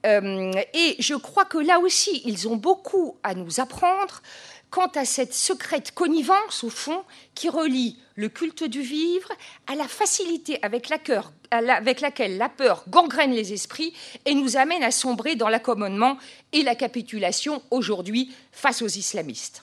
Euh, 0.07 0.51
et 0.73 0.97
je 0.99 1.15
crois 1.15 1.45
que 1.45 1.59
là 1.59 1.81
aussi, 1.81 2.23
ils 2.25 2.49
ont 2.49 2.57
beaucoup 2.57 3.19
à 3.23 3.35
nous 3.35 3.61
apprendre 3.61 4.23
quant 4.71 4.91
à 4.95 5.05
cette 5.05 5.35
secrète 5.35 5.93
connivence, 5.93 6.65
au 6.65 6.71
fond, 6.71 7.05
qui 7.35 7.51
relie 7.51 7.99
le 8.15 8.31
culte 8.31 8.65
du 8.65 8.81
vivre 8.81 9.29
à 9.67 9.75
la 9.75 9.87
facilité 9.87 10.59
avec 10.63 10.89
laquelle 10.89 12.39
la 12.39 12.49
peur 12.49 12.85
gangrène 12.89 13.33
les 13.33 13.53
esprits 13.53 13.93
et 14.25 14.35
nous 14.35 14.57
amène 14.57 14.83
à 14.83 14.91
sombrer 14.91 15.37
dans 15.37 15.51
l'accommodement 15.51 16.17
et 16.55 16.63
la 16.63 16.75
capitulation 16.75 17.63
aujourd'hui 17.71 18.35
face 18.51 18.81
aux 18.81 18.89
islamistes. 18.89 19.63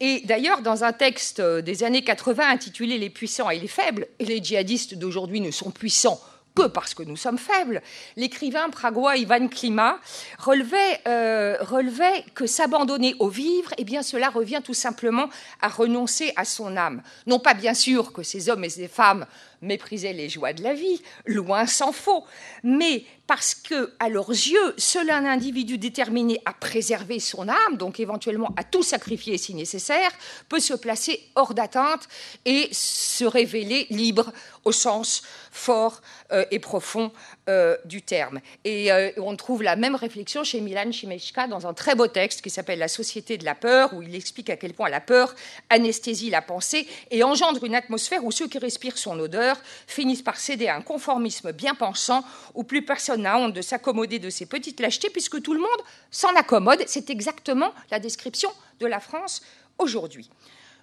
Et 0.00 0.22
d'ailleurs, 0.24 0.62
dans 0.62 0.82
un 0.82 0.92
texte 0.92 1.40
des 1.40 1.84
années 1.84 2.02
80 2.02 2.48
intitulé 2.48 2.98
Les 2.98 3.10
puissants 3.10 3.50
et 3.50 3.58
les 3.58 3.68
faibles, 3.68 4.06
et 4.18 4.24
les 4.24 4.42
djihadistes 4.42 4.94
d'aujourd'hui 4.94 5.40
ne 5.40 5.50
sont 5.50 5.70
puissants 5.70 6.20
que 6.54 6.66
parce 6.66 6.94
que 6.94 7.02
nous 7.02 7.16
sommes 7.16 7.38
faibles, 7.38 7.82
l'écrivain 8.16 8.70
pragois 8.70 9.16
Ivan 9.16 9.48
Klima 9.48 9.98
relevait, 10.38 11.00
euh, 11.06 11.56
relevait 11.60 12.24
que 12.34 12.46
s'abandonner 12.46 13.14
au 13.18 13.28
vivre, 13.28 13.70
eh 13.78 13.84
bien, 13.84 14.02
cela 14.02 14.30
revient 14.30 14.60
tout 14.64 14.74
simplement 14.74 15.28
à 15.60 15.68
renoncer 15.68 16.32
à 16.36 16.44
son 16.44 16.76
âme. 16.76 17.02
Non 17.26 17.38
pas 17.38 17.54
bien 17.54 17.74
sûr 17.74 18.12
que 18.12 18.22
ces 18.22 18.48
hommes 18.48 18.64
et 18.64 18.70
ces 18.70 18.88
femmes 18.88 19.26
méprisaient 19.62 20.12
les 20.12 20.28
joies 20.28 20.52
de 20.52 20.62
la 20.62 20.74
vie, 20.74 21.02
loin 21.26 21.66
s'en 21.66 21.92
faut, 21.92 22.24
mais 22.62 23.04
parce 23.30 23.54
que, 23.54 23.92
à 24.00 24.08
leurs 24.08 24.30
yeux, 24.30 24.74
seul 24.76 25.08
un 25.08 25.24
individu 25.24 25.78
déterminé 25.78 26.40
à 26.46 26.52
préserver 26.52 27.20
son 27.20 27.48
âme, 27.48 27.76
donc 27.76 28.00
éventuellement 28.00 28.52
à 28.56 28.64
tout 28.64 28.82
sacrifier 28.82 29.38
si 29.38 29.54
nécessaire, 29.54 30.10
peut 30.48 30.58
se 30.58 30.74
placer 30.74 31.20
hors 31.36 31.54
d'atteinte 31.54 32.08
et 32.44 32.68
se 32.72 33.24
révéler 33.24 33.86
libre 33.90 34.32
au 34.64 34.72
sens 34.72 35.22
fort 35.52 36.00
euh, 36.32 36.44
et 36.50 36.58
profond 36.58 37.12
euh, 37.48 37.76
du 37.84 38.02
terme. 38.02 38.40
Et 38.64 38.90
euh, 38.90 39.10
on 39.16 39.36
trouve 39.36 39.62
la 39.62 39.76
même 39.76 39.94
réflexion 39.94 40.44
chez 40.44 40.60
Milan 40.60 40.90
Chimechka 40.90 41.46
dans 41.46 41.66
un 41.66 41.74
très 41.74 41.94
beau 41.94 42.06
texte 42.06 42.42
qui 42.42 42.50
s'appelle 42.50 42.78
La 42.78 42.88
société 42.88 43.38
de 43.38 43.44
la 43.44 43.54
peur, 43.54 43.94
où 43.94 44.02
il 44.02 44.14
explique 44.14 44.50
à 44.50 44.56
quel 44.56 44.74
point 44.74 44.88
la 44.88 45.00
peur 45.00 45.34
anesthésie 45.68 46.30
la 46.30 46.42
pensée 46.42 46.86
et 47.10 47.22
engendre 47.22 47.64
une 47.64 47.74
atmosphère 47.74 48.24
où 48.24 48.32
ceux 48.32 48.48
qui 48.48 48.58
respirent 48.58 48.98
son 48.98 49.18
odeur 49.18 49.49
finissent 49.86 50.22
par 50.22 50.36
céder 50.36 50.68
à 50.68 50.76
un 50.76 50.82
conformisme 50.82 51.52
bien 51.52 51.74
pensant, 51.74 52.24
où 52.54 52.64
plus 52.64 52.84
personne 52.84 53.22
n'a 53.22 53.38
honte 53.38 53.54
de 53.54 53.62
s'accommoder 53.62 54.18
de 54.18 54.30
ces 54.30 54.46
petites 54.46 54.80
lâchetés, 54.80 55.10
puisque 55.10 55.42
tout 55.42 55.54
le 55.54 55.60
monde 55.60 55.68
s'en 56.10 56.34
accommode. 56.36 56.82
C'est 56.86 57.10
exactement 57.10 57.72
la 57.90 58.00
description 58.00 58.50
de 58.80 58.86
la 58.86 59.00
France 59.00 59.42
aujourd'hui. 59.78 60.30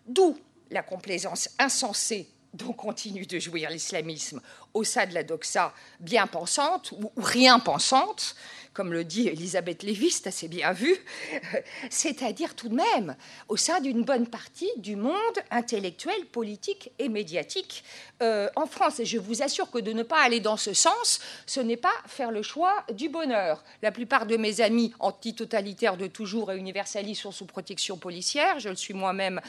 D'où 0.08 0.38
la 0.72 0.84
complaisance 0.84 1.50
insensée 1.60 2.30
dont 2.58 2.74
continue 2.74 3.26
de 3.26 3.40
jouir 3.40 3.70
l'islamisme 3.70 4.42
au 4.74 4.84
sein 4.84 5.06
de 5.06 5.14
la 5.14 5.24
doxa 5.24 5.74
bien 6.00 6.28
pensante 6.28 6.92
ou 6.92 7.12
rien 7.18 7.60
pensante, 7.60 8.36
comme 8.74 8.94
le 8.94 9.04
dit 9.04 9.28
Elisabeth 9.28 9.82
Lévy, 9.82 10.12
c'est 10.12 10.28
assez 10.28 10.48
bien 10.48 10.72
vu, 10.72 10.96
c'est-à-dire 11.90 12.56
tout 12.56 12.70
de 12.70 12.76
même 12.76 13.16
au 13.48 13.58
sein 13.58 13.80
d'une 13.80 14.04
bonne 14.04 14.28
partie 14.28 14.70
du 14.78 14.96
monde 14.96 15.16
intellectuel, 15.50 16.26
politique 16.32 16.92
et 17.00 17.10
médiatique 17.10 17.84
euh, 18.22 18.50
en 18.56 18.68
France. 18.68 19.00
Et 19.00 19.06
je 19.06 19.18
vous 19.18 19.42
assure 19.42 19.72
que 19.72 19.80
de 19.80 19.94
ne 19.94 20.04
pas 20.04 20.22
aller 20.22 20.40
dans 20.40 20.58
ce 20.58 20.74
sens, 20.74 21.20
ce 21.48 21.60
n'est 21.60 21.78
pas 21.78 21.94
faire 22.06 22.30
le 22.30 22.44
choix 22.44 22.84
du 22.94 23.10
bonheur. 23.10 23.64
La 23.82 23.92
plupart 23.92 24.28
de 24.28 24.38
mes 24.38 24.62
amis 24.62 24.94
antitotalitaires 25.00 25.98
de 25.98 26.06
toujours 26.06 26.52
et 26.52 26.58
universalistes 26.58 27.24
sont 27.24 27.32
sous 27.32 27.46
protection 27.46 27.98
policière. 27.98 28.60
Je 28.60 28.70
le 28.70 28.76
suis 28.76 28.94
moi-même 28.94 29.42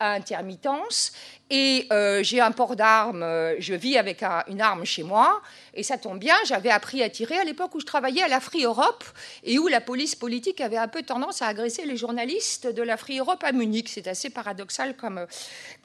intermittence. 0.00 1.12
Et 1.50 1.88
euh, 1.92 2.22
j'ai 2.22 2.40
un 2.40 2.52
port 2.52 2.76
d'armes, 2.76 3.24
euh, 3.24 3.56
je 3.58 3.74
vis 3.74 3.98
avec 3.98 4.22
une 4.46 4.60
arme 4.60 4.84
chez 4.84 5.02
moi, 5.02 5.42
et 5.74 5.82
ça 5.82 5.98
tombe 5.98 6.20
bien, 6.20 6.36
j'avais 6.46 6.70
appris 6.70 7.02
à 7.02 7.10
tirer 7.10 7.36
à 7.38 7.44
l'époque 7.44 7.74
où 7.74 7.80
je 7.80 7.86
travaillais 7.86 8.22
à 8.22 8.28
la 8.28 8.38
Free 8.38 8.62
Europe, 8.62 9.02
et 9.42 9.58
où 9.58 9.66
la 9.66 9.80
police 9.80 10.14
politique 10.14 10.60
avait 10.60 10.76
un 10.76 10.86
peu 10.86 11.02
tendance 11.02 11.42
à 11.42 11.48
agresser 11.48 11.84
les 11.86 11.96
journalistes 11.96 12.68
de 12.68 12.82
la 12.82 12.96
Free 12.96 13.18
Europe 13.18 13.42
à 13.42 13.50
Munich. 13.50 13.88
C'est 13.88 14.06
assez 14.06 14.30
paradoxal 14.30 14.94
comme, 14.96 15.26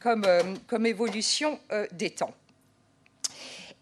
euh, 0.05 0.41
comme 0.67 0.85
évolution 0.85 1.59
des 1.91 2.11
temps. 2.11 2.35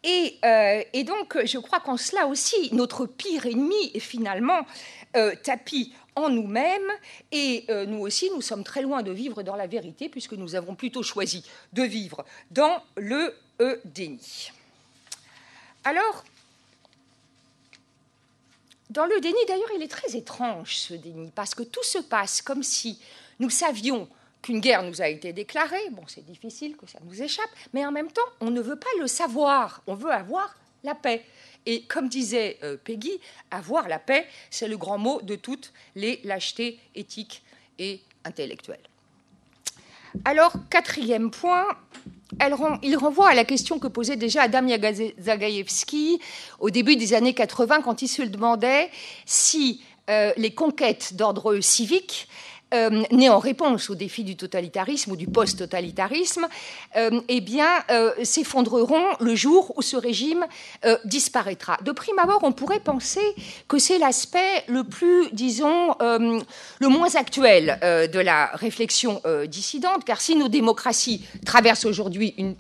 Et, 0.06 1.04
donc, 1.06 1.38
je 1.46 1.58
crois 1.58 1.80
qu'en 1.80 1.96
cela 1.96 2.28
aussi, 2.28 2.74
notre 2.74 3.06
pire 3.06 3.46
ennemi 3.46 3.92
est 3.94 4.00
finalement 4.00 4.66
tapis 5.44 5.94
en 6.16 6.30
nous-mêmes 6.30 6.92
et 7.32 7.66
euh, 7.70 7.86
nous 7.86 8.00
aussi, 8.00 8.30
nous 8.32 8.42
sommes 8.42 8.64
très 8.64 8.82
loin 8.82 9.04
de 9.04 9.12
vivre 9.12 9.44
dans 9.44 9.56
la 9.56 9.68
vérité 9.68 10.10
puisque 10.10 10.34
nous 10.34 10.56
avons 10.56 10.76
plutôt 10.76 11.04
choisi 11.04 11.44
de 11.74 11.84
vivre 11.84 12.26
dans 12.52 12.84
le 12.96 13.34
euh, 13.62 13.78
déni. 13.86 14.52
Alors, 15.84 16.24
dans 18.90 19.06
le 19.06 19.20
déni, 19.20 19.38
d'ailleurs, 19.48 19.72
il 19.76 19.82
est 19.82 19.92
très 19.92 20.16
étrange 20.16 20.76
ce 20.78 20.94
déni 20.94 21.32
parce 21.34 21.56
que 21.56 21.64
tout 21.64 21.84
se 21.84 21.98
passe 21.98 22.42
comme 22.42 22.64
si 22.64 23.00
nous 23.40 23.50
savions 23.50 24.08
qu'une 24.42 24.60
guerre 24.60 24.84
nous 24.84 25.02
a 25.02 25.08
été 25.08 25.34
déclarée. 25.34 25.90
Bon, 25.92 26.04
c'est 26.08 26.26
difficile 26.26 26.76
que 26.78 26.86
ça 26.86 27.00
nous 27.04 27.22
échappe, 27.22 27.50
mais 27.74 27.86
en 27.86 27.92
même 27.92 28.12
temps, 28.12 28.22
on 28.42 28.52
ne 28.52 28.62
veut 28.62 28.76
pas 28.76 28.90
le 29.00 29.08
savoir. 29.08 29.82
On 29.88 29.96
veut 29.96 30.12
avoir 30.12 30.56
la 30.84 30.94
paix. 30.94 31.26
Et 31.66 31.84
comme 31.84 32.10
disait 32.10 32.58
euh, 32.64 32.78
Peggy, 32.84 33.20
avoir 33.52 33.88
la 33.88 34.00
paix, 34.00 34.28
c'est 34.50 34.68
le 34.68 34.78
grand 34.78 34.98
mot 34.98 35.22
de 35.22 35.36
toutes 35.36 35.74
les 35.96 36.20
lâchetés 36.24 36.80
éthiques 36.96 37.42
et 37.80 38.02
intellectuelles. 38.26 38.80
Alors, 40.26 40.54
quatrième 40.70 41.32
point, 41.32 41.66
il 42.84 42.96
renvoie 42.98 43.30
à 43.30 43.34
la 43.34 43.46
question 43.46 43.80
que 43.80 43.88
posait 43.88 44.16
déjà 44.16 44.44
Adam 44.44 44.68
Zagaïevski 45.20 46.20
au 46.60 46.70
début 46.70 46.96
des 46.96 47.14
années 47.14 47.34
80 47.34 47.82
quand 47.82 48.02
il 48.02 48.08
se 48.08 48.22
demandait 48.22 48.90
si 49.26 49.82
euh, 50.10 50.32
les 50.38 50.54
conquêtes 50.54 51.16
d'ordre 51.16 51.60
civique 51.62 52.28
euh, 52.74 53.04
nés 53.12 53.30
en 53.30 53.40
réponse 53.40 53.90
au 53.90 53.96
défi 53.96 54.24
du 54.24 54.36
totalitarisme 54.36 55.12
ou 55.12 55.16
du 55.16 55.28
post-totalitarisme, 55.28 56.48
euh, 56.96 57.22
eh 57.28 57.42
bien, 57.42 57.68
s'effondreront 58.24 59.06
le 59.20 59.36
jour 59.36 59.74
où 59.78 59.82
ce 59.82 59.96
régime 59.96 60.46
disparaîtra. 61.06 61.78
De 61.84 61.92
prime 61.92 62.18
abord, 62.20 62.40
on 62.44 62.52
pourrait 62.52 62.80
penser 62.80 63.22
que 63.68 63.78
c'est 63.78 63.98
l'aspect 63.98 64.64
le 64.68 64.84
plus, 64.84 65.30
disons, 65.32 65.96
le 66.00 66.88
moins 66.88 67.16
actuel 67.16 67.80
de 67.82 68.20
la 68.20 68.48
réflexion 68.54 69.22
dissidente, 69.48 70.06
car 70.06 70.22
si 70.22 70.36
nos 70.36 70.48
démocraties 70.48 71.26
traversent 71.46 71.86
aujourd'hui 71.86 72.34
une, 72.38 72.56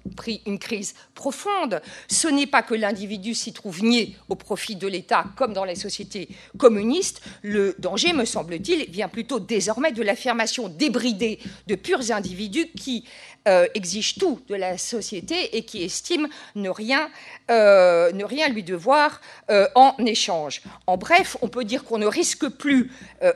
une 0.45 0.59
crise 0.59 0.93
profonde, 1.15 1.81
ce 2.07 2.27
n'est 2.27 2.47
pas 2.47 2.61
que 2.61 2.73
l'individu 2.73 3.33
s'y 3.33 3.53
trouve 3.53 3.83
nié 3.83 4.15
au 4.29 4.35
profit 4.35 4.75
de 4.75 4.87
l'État, 4.87 5.25
comme 5.35 5.53
dans 5.53 5.65
les 5.65 5.75
sociétés 5.75 6.29
communistes. 6.57 7.21
Le 7.41 7.75
danger, 7.79 8.13
me 8.13 8.25
semble-t-il, 8.25 8.89
vient 8.89 9.07
plutôt 9.07 9.39
désormais 9.39 9.91
de 9.91 10.02
l'affirmation 10.03 10.69
débridée 10.69 11.39
de 11.67 11.75
purs 11.75 12.11
individus 12.11 12.67
qui 12.77 13.05
euh, 13.45 13.67
exigent 13.73 14.15
tout 14.17 14.39
de 14.47 14.55
la 14.55 14.77
société 14.77 15.57
et 15.57 15.65
qui 15.65 15.83
estiment 15.83 16.29
ne 16.55 16.69
rien, 16.69 17.09
euh, 17.51 18.13
ne 18.13 18.23
rien 18.23 18.47
lui 18.47 18.63
devoir 18.63 19.19
euh, 19.49 19.67
en 19.75 19.95
échange. 20.05 20.61
En 20.87 20.95
bref, 20.95 21.35
on 21.41 21.49
peut 21.49 21.65
dire 21.65 21.83
qu'on 21.83 21.97
ne 21.97 22.07
risque 22.07 22.47
plus 22.47 22.89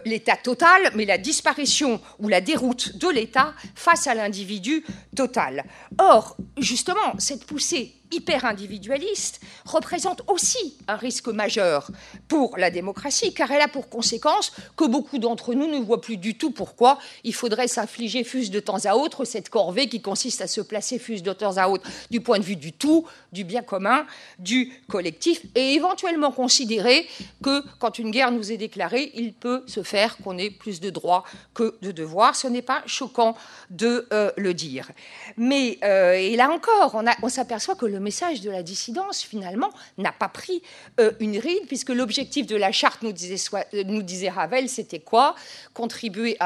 l'État 0.05 0.37
total, 0.37 0.91
mais 0.95 1.03
la 1.03 1.17
disparition 1.17 1.99
ou 2.19 2.29
la 2.29 2.39
déroute 2.39 2.97
de 2.97 3.09
l'État 3.09 3.53
face 3.75 4.07
à 4.07 4.13
l'individu 4.13 4.85
total. 5.15 5.65
Or, 5.97 6.37
justement, 6.57 7.19
cette 7.19 7.45
poussée 7.45 7.96
hyper-individualiste 8.11 9.41
représente 9.65 10.21
aussi 10.27 10.77
un 10.87 10.95
risque 10.95 11.27
majeur 11.27 11.91
pour 12.27 12.57
la 12.57 12.71
démocratie, 12.71 13.33
car 13.33 13.51
elle 13.51 13.61
a 13.61 13.67
pour 13.67 13.89
conséquence 13.89 14.51
que 14.75 14.85
beaucoup 14.85 15.17
d'entre 15.17 15.53
nous 15.53 15.67
ne 15.67 15.79
voient 15.79 16.01
plus 16.01 16.17
du 16.17 16.37
tout 16.37 16.51
pourquoi 16.51 16.99
il 17.23 17.33
faudrait 17.33 17.67
s'infliger 17.67 18.23
fus 18.23 18.49
de 18.49 18.59
temps 18.59 18.85
à 18.85 18.95
autre 18.95 19.25
cette 19.25 19.49
corvée 19.49 19.89
qui 19.89 20.01
consiste 20.01 20.41
à 20.41 20.47
se 20.47 20.61
placer 20.61 20.99
fus 20.99 21.21
de 21.21 21.33
temps 21.33 21.57
à 21.57 21.67
autre 21.67 21.89
du 22.11 22.21
point 22.21 22.39
de 22.39 22.43
vue 22.43 22.55
du 22.55 22.73
tout, 22.73 23.05
du 23.31 23.43
bien 23.43 23.61
commun, 23.61 24.05
du 24.39 24.71
collectif, 24.87 25.41
et 25.55 25.73
éventuellement 25.73 26.31
considérer 26.31 27.07
que 27.43 27.63
quand 27.79 27.99
une 27.99 28.11
guerre 28.11 28.31
nous 28.31 28.51
est 28.51 28.57
déclarée, 28.57 29.11
il 29.15 29.33
peut 29.33 29.63
se 29.67 29.83
faire 29.83 30.17
qu'on 30.17 30.37
ait 30.37 30.49
plus 30.49 30.79
de 30.79 30.89
droits 30.89 31.23
que 31.53 31.75
de 31.81 31.91
devoirs. 31.91 32.35
Ce 32.35 32.47
n'est 32.47 32.61
pas 32.61 32.83
choquant 32.85 33.35
de 33.69 34.07
euh, 34.13 34.31
le 34.37 34.53
dire. 34.53 34.91
Mais, 35.37 35.77
euh, 35.83 36.13
et 36.13 36.35
là 36.35 36.49
encore, 36.49 36.95
on, 36.95 37.05
on 37.21 37.29
s'aperçoit 37.29 37.75
que 37.75 37.85
le 37.85 37.96
le 37.97 38.03
message 38.03 38.41
de 38.41 38.51
la 38.51 38.61
dissidence, 38.61 39.23
finalement, 39.23 39.71
n'a 39.97 40.11
pas 40.11 40.29
pris 40.29 40.61
euh, 40.99 41.11
une 41.19 41.39
ride, 41.39 41.65
puisque 41.65 41.89
l'objectif 41.89 42.45
de 42.45 42.55
la 42.55 42.71
charte, 42.71 43.01
nous 43.01 43.11
disait, 43.11 43.43
euh, 43.73 43.83
nous 43.85 44.03
disait 44.03 44.29
Ravel, 44.29 44.69
c'était 44.69 44.99
quoi? 44.99 45.35
Contribuer. 45.73 46.37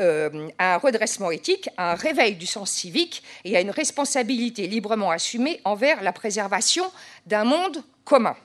Euh, 0.00 0.48
à 0.58 0.74
un 0.74 0.78
redressement 0.78 1.30
éthique, 1.32 1.68
à 1.76 1.90
un 1.90 1.94
réveil 1.96 2.36
du 2.36 2.46
sens 2.46 2.70
civique 2.70 3.24
et 3.44 3.56
à 3.56 3.60
une 3.60 3.72
responsabilité 3.72 4.68
librement 4.68 5.10
assumée 5.10 5.60
envers 5.64 6.04
la 6.04 6.12
préservation 6.12 6.84
d'un 7.26 7.42
monde 7.42 7.82
commun 8.04 8.36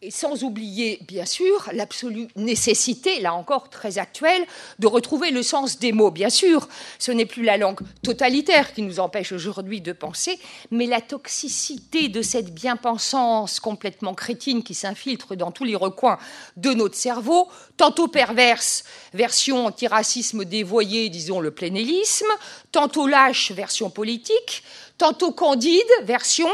et 0.00 0.12
sans 0.12 0.44
oublier, 0.44 1.00
bien 1.08 1.26
sûr, 1.26 1.68
l'absolue 1.72 2.28
nécessité, 2.36 3.18
là 3.20 3.34
encore 3.34 3.68
très 3.68 3.98
actuelle, 3.98 4.46
de 4.78 4.86
retrouver 4.86 5.30
le 5.30 5.42
sens 5.42 5.80
des 5.80 5.90
mots. 5.92 6.12
Bien 6.12 6.30
sûr, 6.30 6.68
ce 7.00 7.10
n'est 7.10 7.26
plus 7.26 7.42
la 7.42 7.56
langue 7.56 7.80
totalitaire 8.02 8.74
qui 8.74 8.82
nous 8.82 9.00
empêche 9.00 9.32
aujourd'hui 9.32 9.80
de 9.80 9.92
penser, 9.92 10.38
mais 10.70 10.86
la 10.86 11.00
toxicité 11.00 12.08
de 12.08 12.22
cette 12.22 12.54
bien-pensance 12.54 13.58
complètement 13.58 14.14
crétine 14.14 14.62
qui 14.62 14.74
s'infiltre 14.74 15.34
dans 15.34 15.50
tous 15.50 15.64
les 15.64 15.76
recoins 15.76 16.18
de 16.56 16.72
notre 16.72 16.94
cerveau, 16.94 17.48
tantôt 17.76 18.06
perverse, 18.06 18.84
version 19.14 19.66
antiracisme 19.66 20.44
dévoyé, 20.44 21.08
disons 21.08 21.40
le 21.40 21.50
plénélisme, 21.50 22.30
tantôt 22.70 23.08
lâche, 23.08 23.50
version 23.50 23.90
politique, 23.90 24.62
tantôt 24.96 25.32
candide, 25.32 25.82
version 26.02 26.48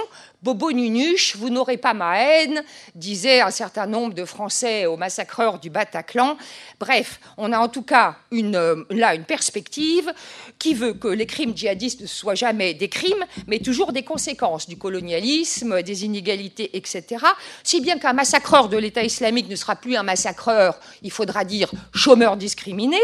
Bobo 0.45 0.73
Nunuche, 0.73 1.37
vous 1.37 1.49
n'aurez 1.49 1.79
pas 1.79 1.95
ma 1.95 2.19
haine, 2.19 2.63
disait 2.95 3.41
un 3.41 3.51
certain 3.51 3.87
nombre 3.87 4.13
de 4.13 4.27
Français 4.27 4.85
aux 4.85 4.99
massacreurs 4.99 5.59
du 5.59 5.71
Bataclan. 5.71 6.37
Bref, 6.79 7.19
on 7.39 7.51
a 7.51 7.59
en 7.59 7.69
tout 7.69 7.81
cas 7.81 8.17
euh, 8.35 8.85
là 8.91 9.15
une 9.15 9.25
perspective 9.25 10.13
qui 10.59 10.75
veut 10.75 10.93
que 10.93 11.09
les 11.09 11.25
crimes 11.25 11.57
djihadistes 11.57 12.03
ne 12.03 12.07
soient 12.07 12.35
jamais 12.35 12.75
des 12.75 12.91
crimes, 12.91 13.25
mais 13.47 13.59
toujours 13.59 13.95
des 13.95 14.03
conséquences 14.03 14.69
du 14.69 14.77
colonialisme, 14.77 15.81
des 15.81 16.05
inégalités, 16.05 16.77
etc. 16.77 17.25
Si 17.63 17.81
bien 17.81 17.99
qu'un 17.99 18.13
massacreur 18.13 18.69
de 18.69 18.77
l'État 18.77 19.03
islamique 19.03 19.49
ne 19.49 19.57
sera 19.57 19.77
plus 19.77 19.97
un 19.97 20.03
massacreur, 20.03 20.79
il 21.01 21.11
faudra 21.11 21.47
dire 21.47 21.71
chômeur 21.95 22.37
discriminé. 22.37 22.99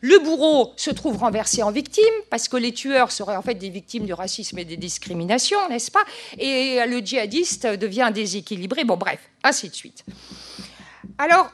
Le 0.00 0.20
bourreau 0.20 0.72
se 0.76 0.90
trouve 0.90 1.18
renversé 1.18 1.62
en 1.62 1.70
victime, 1.70 2.04
parce 2.30 2.48
que 2.48 2.56
les 2.56 2.72
tueurs 2.72 3.12
seraient 3.12 3.36
en 3.36 3.42
fait 3.42 3.56
des 3.56 3.68
victimes 3.68 4.06
du 4.06 4.14
racisme 4.14 4.58
et 4.58 4.64
des 4.64 4.78
discriminations, 4.78 5.58
n'est-ce 5.68 5.90
pas? 5.90 6.04
Et 6.38 6.77
le 6.86 6.98
djihadiste 6.98 7.66
devient 7.66 8.10
déséquilibré. 8.12 8.84
Bon, 8.84 8.96
bref, 8.96 9.20
ainsi 9.42 9.68
de 9.68 9.74
suite. 9.74 10.04
Alors, 11.18 11.50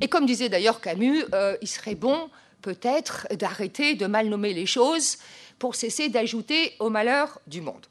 et 0.00 0.08
comme 0.08 0.26
disait 0.26 0.48
d'ailleurs 0.48 0.80
Camus, 0.80 1.24
euh, 1.34 1.56
il 1.60 1.68
serait 1.68 1.94
bon 1.94 2.30
peut-être 2.62 3.26
d'arrêter 3.36 3.94
de 3.94 4.06
mal 4.06 4.28
nommer 4.28 4.52
les 4.52 4.66
choses 4.66 5.18
pour 5.58 5.74
cesser 5.74 6.08
d'ajouter 6.08 6.74
au 6.78 6.90
malheur 6.90 7.40
du 7.46 7.60
monde. 7.60 7.86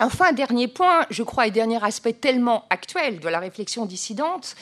Enfin, 0.00 0.32
dernier 0.32 0.68
point, 0.68 1.06
je 1.10 1.22
crois, 1.22 1.46
et 1.46 1.50
dernier 1.50 1.82
aspect 1.84 2.12
tellement 2.12 2.64
actuel 2.70 3.20
de 3.20 3.28
la 3.28 3.38
réflexion 3.38 3.86
dissidente, 3.86 4.56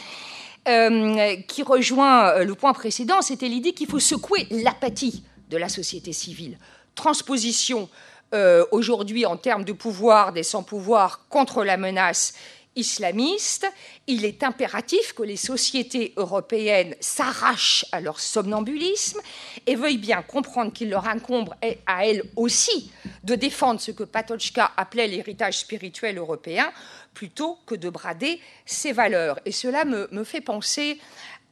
euh, 0.68 1.36
qui 1.48 1.62
rejoint 1.62 2.28
euh, 2.28 2.44
le 2.44 2.54
point 2.54 2.74
précédent, 2.74 3.22
c'était 3.22 3.48
l'idée 3.48 3.72
qu'il 3.72 3.86
faut 3.86 3.98
secouer 3.98 4.46
l'apathie 4.50 5.22
de 5.48 5.56
la 5.56 5.70
société 5.70 6.12
civile. 6.12 6.58
Transposition 6.94 7.88
euh, 8.32 8.64
aujourd'hui 8.70 9.26
en 9.26 9.36
termes 9.36 9.64
de 9.64 9.72
pouvoir 9.72 10.32
des 10.32 10.42
sans-pouvoirs 10.42 11.26
contre 11.28 11.64
la 11.64 11.76
menace 11.76 12.34
islamiste, 12.76 13.66
il 14.06 14.24
est 14.24 14.42
impératif 14.42 15.12
que 15.12 15.22
les 15.22 15.36
sociétés 15.36 16.12
européennes 16.16 16.94
s'arrachent 17.00 17.84
à 17.92 18.00
leur 18.00 18.20
somnambulisme 18.20 19.20
et 19.66 19.74
veuillent 19.74 19.98
bien 19.98 20.22
comprendre 20.22 20.72
qu'il 20.72 20.90
leur 20.90 21.08
incombe 21.08 21.52
à 21.86 22.06
elles 22.06 22.22
aussi 22.36 22.92
de 23.24 23.34
défendre 23.34 23.80
ce 23.80 23.90
que 23.90 24.04
Patochka 24.04 24.70
appelait 24.76 25.08
l'héritage 25.08 25.58
spirituel 25.58 26.18
européen 26.18 26.72
plutôt 27.12 27.58
que 27.66 27.74
de 27.74 27.90
brader 27.90 28.40
ses 28.64 28.92
valeurs. 28.92 29.40
Et 29.44 29.52
cela 29.52 29.84
me, 29.84 30.08
me 30.12 30.22
fait 30.22 30.40
penser 30.40 30.98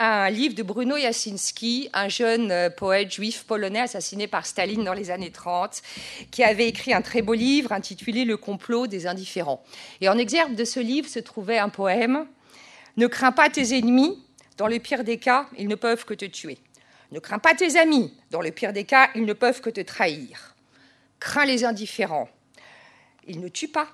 un 0.01 0.31
livre 0.31 0.55
de 0.55 0.63
Bruno 0.63 0.97
Jasinski, 0.97 1.91
un 1.93 2.09
jeune 2.09 2.53
euh, 2.53 2.71
poète 2.71 3.11
juif 3.11 3.45
polonais 3.45 3.81
assassiné 3.81 4.29
par 4.29 4.47
Staline 4.47 4.85
dans 4.85 4.93
les 4.93 5.11
années 5.11 5.33
30, 5.33 5.83
qui 6.31 6.45
avait 6.45 6.69
écrit 6.69 6.95
un 6.95 7.03
très 7.03 7.21
beau 7.21 7.35
livre 7.35 7.73
intitulé 7.73 8.25
Le 8.25 8.37
complot 8.37 8.87
des 8.87 9.07
indifférents. 9.07 9.63
Et 10.01 10.09
en 10.09 10.17
exergue 10.17 10.55
de 10.55 10.65
ce 10.65 10.79
livre 10.79 11.09
se 11.09 11.19
trouvait 11.19 11.59
un 11.59 11.69
poème 11.69 12.27
Ne 12.97 13.09
crains 13.09 13.33
pas 13.33 13.51
tes 13.51 13.77
ennemis, 13.77 14.23
dans 14.57 14.69
le 14.69 14.79
pire 14.79 15.03
des 15.03 15.19
cas, 15.19 15.47
ils 15.59 15.69
ne 15.69 15.75
peuvent 15.75 16.05
que 16.05 16.15
te 16.15 16.25
tuer. 16.25 16.59
Ne 17.11 17.19
crains 17.19 17.39
pas 17.39 17.55
tes 17.55 17.77
amis, 17.77 18.13
dans 18.31 18.41
le 18.41 18.53
pire 18.53 18.73
des 18.73 18.85
cas, 18.85 19.11
ils 19.17 19.25
ne 19.25 19.33
peuvent 19.33 19.61
que 19.61 19.71
te 19.71 19.81
trahir. 19.81 20.55
Crains 21.19 21.47
les 21.47 21.65
indifférents. 21.65 22.29
Ils 23.27 23.41
ne 23.41 23.49
tuent 23.49 23.69
pas, 23.69 23.89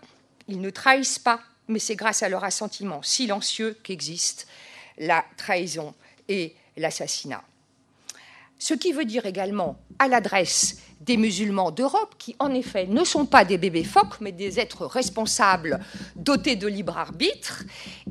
ils 0.48 0.60
ne 0.60 0.70
trahissent 0.70 1.18
pas, 1.18 1.40
mais 1.68 1.78
c'est 1.78 1.96
grâce 1.96 2.22
à 2.22 2.28
leur 2.28 2.44
assentiment 2.44 3.02
silencieux 3.02 3.78
qu'existe 3.82 4.46
la 4.98 5.24
trahison 5.36 5.94
et 6.28 6.54
l'assassinat. 6.76 7.42
Ce 8.58 8.74
qui 8.74 8.92
veut 8.92 9.04
dire 9.04 9.26
également 9.26 9.76
à 9.98 10.08
l'adresse 10.08 10.78
des 11.00 11.16
musulmans 11.16 11.70
d'Europe, 11.70 12.14
qui 12.18 12.34
en 12.38 12.52
effet 12.54 12.86
ne 12.86 13.04
sont 13.04 13.26
pas 13.26 13.44
des 13.44 13.58
bébés 13.58 13.84
phoques, 13.84 14.20
mais 14.20 14.32
des 14.32 14.58
êtres 14.58 14.86
responsables 14.86 15.80
dotés 16.16 16.56
de 16.56 16.66
libre 16.66 16.96
arbitre, 16.96 17.64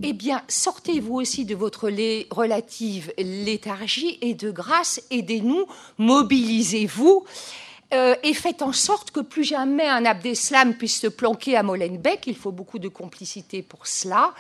eh 0.04 0.14
bien, 0.14 0.44
sortez-vous 0.48 1.16
aussi 1.16 1.46
de 1.46 1.56
votre 1.56 1.90
relative 2.30 3.12
léthargie 3.18 4.20
et 4.22 4.36
de 4.36 4.52
grâce, 4.52 5.02
aidez-nous, 5.10 5.66
mobilisez-vous 5.98 7.26
euh, 7.94 8.16
et 8.24 8.34
faites 8.34 8.62
en 8.62 8.74
sorte 8.74 9.12
que 9.12 9.20
plus 9.20 9.44
jamais 9.44 9.88
un 9.88 10.06
Abdeslam 10.06 10.74
puisse 10.74 11.00
se 11.00 11.08
planquer 11.08 11.56
à 11.56 11.64
Molenbeek. 11.64 12.26
Il 12.28 12.36
faut 12.36 12.52
beaucoup 12.52 12.80
de 12.80 12.88
complicité 12.88 13.62
pour 13.62 13.86
cela. 13.86 14.34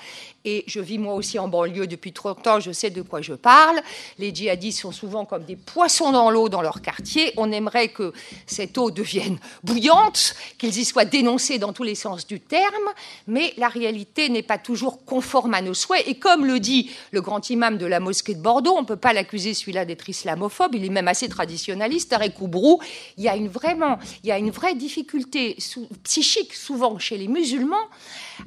Et 0.46 0.64
je 0.68 0.82
vis 0.82 0.98
moi 0.98 1.14
aussi 1.14 1.40
en 1.40 1.48
banlieue 1.48 1.88
depuis 1.88 2.12
trop 2.12 2.30
longtemps, 2.30 2.60
je 2.60 2.72
sais 2.72 2.90
de 2.90 3.02
quoi 3.02 3.22
je 3.22 3.34
parle. 3.34 3.80
Les 4.20 4.36
djihadistes 4.36 4.82
sont 4.82 4.92
souvent 4.92 5.24
comme 5.24 5.44
des 5.46 5.56
poissons 5.56 6.12
dans 6.12 6.30
l'eau 6.30 6.50
dans 6.50 6.62
leur 6.62 6.82
quartier. 6.82 7.32
On 7.38 7.52
aimerait 7.52 7.90
que 7.90 8.12
cette 8.46 8.78
eau 8.78 8.92
devienne 8.92 9.38
bouillante, 9.64 10.36
qu'ils 10.58 10.78
y 10.78 10.86
soient 10.86 11.06
dénoncés 11.06 11.60
dans 11.60 11.72
tous 11.72 11.84
les 11.84 11.96
sens 11.96 12.28
du 12.28 12.42
terme, 12.42 12.90
mais 13.28 13.54
la 13.58 13.70
réalité 13.70 14.28
n'est 14.28 14.44
pas 14.44 14.58
toujours 14.58 15.06
conforme 15.06 15.54
à 15.54 15.62
nos 15.62 15.74
souhaits. 15.74 16.04
Et 16.08 16.16
comme 16.16 16.46
le 16.46 16.60
dit 16.60 16.92
le 17.12 17.22
grand 17.22 17.50
imam 17.50 17.78
de 17.78 17.86
la 17.86 18.02
mosquée 18.02 18.36
de 18.36 18.42
Bordeaux, 18.42 18.74
on 18.76 18.82
ne 18.82 18.88
peut 18.88 18.96
pas 18.98 19.14
l'accuser 19.14 19.54
celui-là 19.54 19.86
d'être 19.86 20.10
islamophobe, 20.10 20.76
il 20.76 20.84
est 20.84 20.90
même 20.90 21.08
assez 21.08 21.30
traditionnaliste, 21.30 22.10
Tarek 22.10 22.42
Oubrou, 22.42 22.82
il 23.18 23.24
y 23.24 23.30
a 23.30 23.36
une 23.36 23.43
une 23.44 23.50
vraiment, 23.50 24.00
il 24.24 24.30
y 24.30 24.32
a 24.32 24.38
une 24.38 24.52
vraie 24.52 24.76
difficulté 24.76 25.58
psychique 26.04 26.54
souvent 26.54 26.98
chez 27.00 27.18
les 27.18 27.28
musulmans 27.28 27.88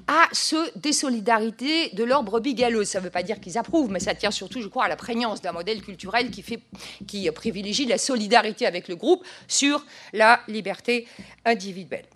à 0.06 0.28
se 0.32 0.56
désolidariser 0.78 1.90
de 1.90 2.04
leur 2.04 2.22
brebis 2.22 2.54
galeuse. 2.54 2.88
Ça 2.88 2.98
ne 2.98 3.04
veut 3.04 3.10
pas 3.10 3.22
dire 3.22 3.40
qu'ils 3.40 3.58
approuvent, 3.58 3.90
mais 3.90 4.00
ça 4.00 4.14
tient 4.14 4.30
surtout, 4.30 4.60
je 4.60 4.68
crois, 4.68 4.84
à 4.84 4.88
la 4.88 4.96
prégnance 4.96 5.42
d'un 5.42 5.52
modèle 5.52 5.82
culturel 5.82 6.30
qui, 6.30 6.42
fait, 6.42 6.60
qui 7.06 7.30
privilégie 7.30 7.86
la 7.86 7.98
solidarité 7.98 8.66
avec 8.66 8.88
le 8.88 8.96
groupe 8.96 9.24
sur 9.48 9.84
la 10.12 10.40
liberté 10.48 11.06
individuelle. 11.44 12.06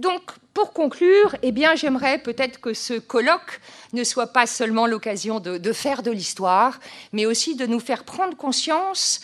Donc, 0.00 0.22
pour 0.54 0.72
conclure, 0.72 1.36
eh 1.42 1.52
bien, 1.52 1.74
j'aimerais 1.74 2.18
peut-être 2.18 2.58
que 2.60 2.72
ce 2.72 2.94
colloque 2.94 3.60
ne 3.92 4.02
soit 4.02 4.28
pas 4.28 4.46
seulement 4.46 4.86
l'occasion 4.86 5.40
de, 5.40 5.72
faire 5.72 6.02
de 6.02 6.10
l'histoire, 6.10 6.80
mais 7.12 7.26
aussi 7.26 7.54
de 7.54 7.66
nous 7.66 7.80
faire 7.80 8.04
prendre 8.04 8.36
conscience 8.36 9.20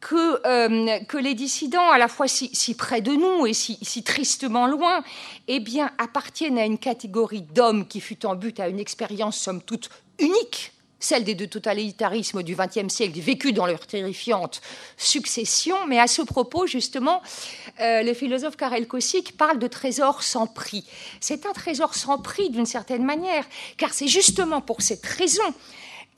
que, 0.00 0.46
euh, 0.46 0.98
que 1.04 1.16
les 1.16 1.34
dissidents, 1.34 1.90
à 1.90 1.98
la 1.98 2.08
fois 2.08 2.28
si, 2.28 2.74
près 2.74 3.00
de 3.00 3.12
nous 3.12 3.46
et 3.46 3.54
si, 3.54 3.78
si, 3.82 4.02
tristement 4.02 4.66
loin, 4.66 5.02
eh 5.46 5.60
bien, 5.60 5.90
appartiennent 5.98 6.58
à 6.58 6.64
une 6.64 6.78
catégorie 6.78 7.42
d'hommes 7.42 7.86
qui 7.86 8.00
fut 8.00 8.24
en 8.26 8.34
but 8.34 8.60
à 8.60 8.68
une 8.68 8.78
expérience, 8.78 9.38
somme 9.38 9.62
toute, 9.62 9.90
unique 10.18 10.72
celle 11.00 11.24
des 11.24 11.34
deux 11.34 11.46
totalitarismes 11.46 12.42
du 12.42 12.56
XXe 12.56 12.92
siècle, 12.92 13.20
vécus 13.20 13.54
dans 13.54 13.66
leur 13.66 13.86
terrifiante 13.86 14.60
succession. 14.96 15.76
Mais 15.86 15.98
à 15.98 16.06
ce 16.06 16.22
propos, 16.22 16.66
justement, 16.66 17.22
euh, 17.80 18.02
le 18.02 18.14
philosophe 18.14 18.56
Karel 18.56 18.88
Kosik 18.88 19.36
parle 19.36 19.58
de 19.58 19.68
trésor 19.68 20.22
sans 20.22 20.46
prix. 20.46 20.84
C'est 21.20 21.46
un 21.46 21.52
trésor 21.52 21.94
sans 21.94 22.18
prix 22.18 22.50
d'une 22.50 22.66
certaine 22.66 23.04
manière, 23.04 23.44
car 23.76 23.92
c'est 23.92 24.08
justement 24.08 24.60
pour 24.60 24.82
cette 24.82 25.06
raison 25.06 25.54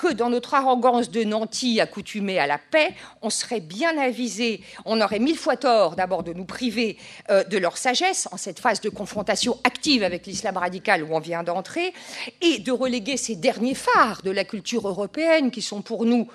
que 0.00 0.12
dans 0.12 0.30
notre 0.30 0.54
arrogance 0.54 1.10
de 1.10 1.24
nantis 1.24 1.78
accoutumés 1.78 2.38
à 2.38 2.46
la 2.46 2.56
paix, 2.58 2.94
on 3.20 3.28
serait 3.28 3.60
bien 3.60 3.98
avisé, 3.98 4.62
on 4.86 5.00
aurait 5.00 5.18
mille 5.18 5.36
fois 5.36 5.56
tort 5.56 5.94
d'abord 5.94 6.22
de 6.22 6.32
nous 6.32 6.46
priver 6.46 6.96
euh, 7.28 7.44
de 7.44 7.58
leur 7.58 7.76
sagesse 7.76 8.26
en 8.32 8.38
cette 8.38 8.60
phase 8.60 8.80
de 8.80 8.88
confrontation 8.88 9.58
active 9.62 10.02
avec 10.02 10.26
l'islam 10.26 10.56
radical 10.56 11.04
où 11.04 11.14
on 11.14 11.18
vient 11.18 11.42
d'entrer, 11.42 11.92
et 12.40 12.60
de 12.60 12.72
reléguer 12.72 13.18
ces 13.18 13.36
derniers 13.36 13.74
phares 13.74 14.22
de 14.22 14.30
la 14.30 14.44
culture 14.44 14.88
européenne 14.88 15.50
qui 15.50 15.60
sont 15.60 15.82
pour 15.82 16.06
nous, 16.06 16.28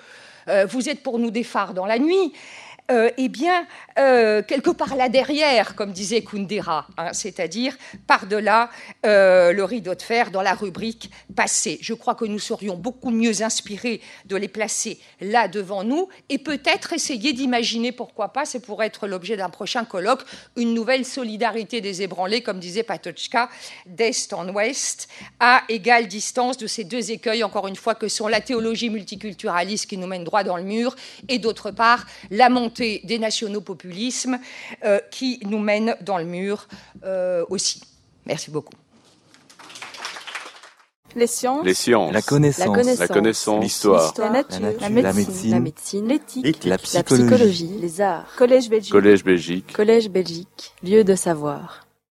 euh, 0.48 0.68
vous 0.68 0.88
êtes 0.88 1.02
pour 1.02 1.18
nous 1.18 1.32
des 1.32 1.44
phares 1.44 1.74
dans 1.74 1.88
la 1.88 1.98
nuit, 1.98 2.34
euh, 2.92 3.10
eh 3.18 3.30
bien, 3.30 3.66
euh, 3.98 4.44
quelque 4.44 4.70
part 4.70 4.96
là 4.96 5.10
derrière, 5.10 5.74
comme 5.74 5.92
disait 5.92 6.22
Kundera, 6.22 6.86
hein, 6.98 7.14
c'est-à-dire 7.14 7.76
par-delà 8.06 8.70
euh, 9.08 9.54
le 9.54 9.64
rideau 9.64 9.96
de 9.96 10.02
fer 10.04 10.30
dans 10.30 10.44
la 10.44 10.54
rubrique 10.54 11.10
passé. 11.36 11.80
Je 11.82 11.96
crois 11.96 12.14
que 12.14 12.26
nous 12.26 12.38
serions 12.38 12.76
beaucoup 12.76 13.10
mieux 13.10 13.42
inspirés 13.42 14.02
de 14.26 14.36
les 14.36 14.48
placer 14.48 15.00
là 15.20 15.48
devant 15.48 15.84
nous 15.84 16.10
et 16.30 16.38
peut-être 16.38 16.94
essayer 16.94 17.34
d'imaginer, 17.34 17.92
pourquoi 17.92 18.30
pas, 18.30 18.46
c'est 18.46 18.60
pour 18.60 18.84
être 18.84 19.08
l'objet 19.08 19.36
d'un 19.36 19.50
prochain 19.50 19.84
colloque, 19.84 20.22
une 20.56 20.76
nouvelle 20.76 21.06
solidarité 21.06 21.82
des 21.82 22.04
ébranlés, 22.04 22.42
comme 22.42 22.60
disait 22.60 22.84
Patochka, 22.84 23.50
d'est 23.88 24.32
en 24.32 24.48
ouest, 24.50 25.10
à 25.40 25.64
égale 25.70 26.08
distance 26.08 26.58
de 26.58 26.68
ces 26.68 26.84
deux 26.84 27.10
écueils, 27.10 27.44
encore 27.44 27.68
une 27.68 27.76
fois, 27.76 27.96
que 27.96 28.08
sont 28.08 28.28
la 28.28 28.42
théologie 28.42 28.92
multiculturaliste 28.92 29.90
qui 29.90 29.98
nous 29.98 30.08
mène 30.08 30.24
droit 30.24 30.44
dans 30.44 30.58
le 30.58 30.64
mur 30.64 30.96
et 31.30 31.40
d'autre 31.40 31.72
part 31.72 32.06
la 32.30 32.50
montée 32.50 32.75
des 32.78 33.20
nationaux-populismes 33.20 34.40
euh, 34.84 35.00
qui 35.12 35.40
nous 35.46 35.60
mènent 35.60 35.96
dans 36.02 36.18
le 36.18 36.26
mur 36.26 36.68
euh, 37.04 37.46
aussi. 37.50 37.82
Merci 38.26 38.52
beaucoup. 38.52 38.74
Les 41.16 41.28
sciences. 41.28 41.66
La 42.12 42.22
connaissance. 42.22 43.00
La 43.00 43.08
connaissance. 43.08 43.64
L'histoire. 43.64 44.14
La, 44.18 44.30
nature. 44.30 44.60
La 44.82 44.90
médecine. 44.90 46.08
L'éthique. 46.08 46.66
La, 46.66 46.78
psychologie. 46.78 47.72
Les 47.80 48.02
arts. 48.02 48.28
Collège 48.38 48.70
Belgique. 48.70 48.92
Collège 48.92 49.24
Belgique. 49.24 49.74
Collège 49.74 50.10
Belgique. 50.10 50.74
Lieu 50.84 51.06
de 51.06 51.16
savoir. 51.16 51.85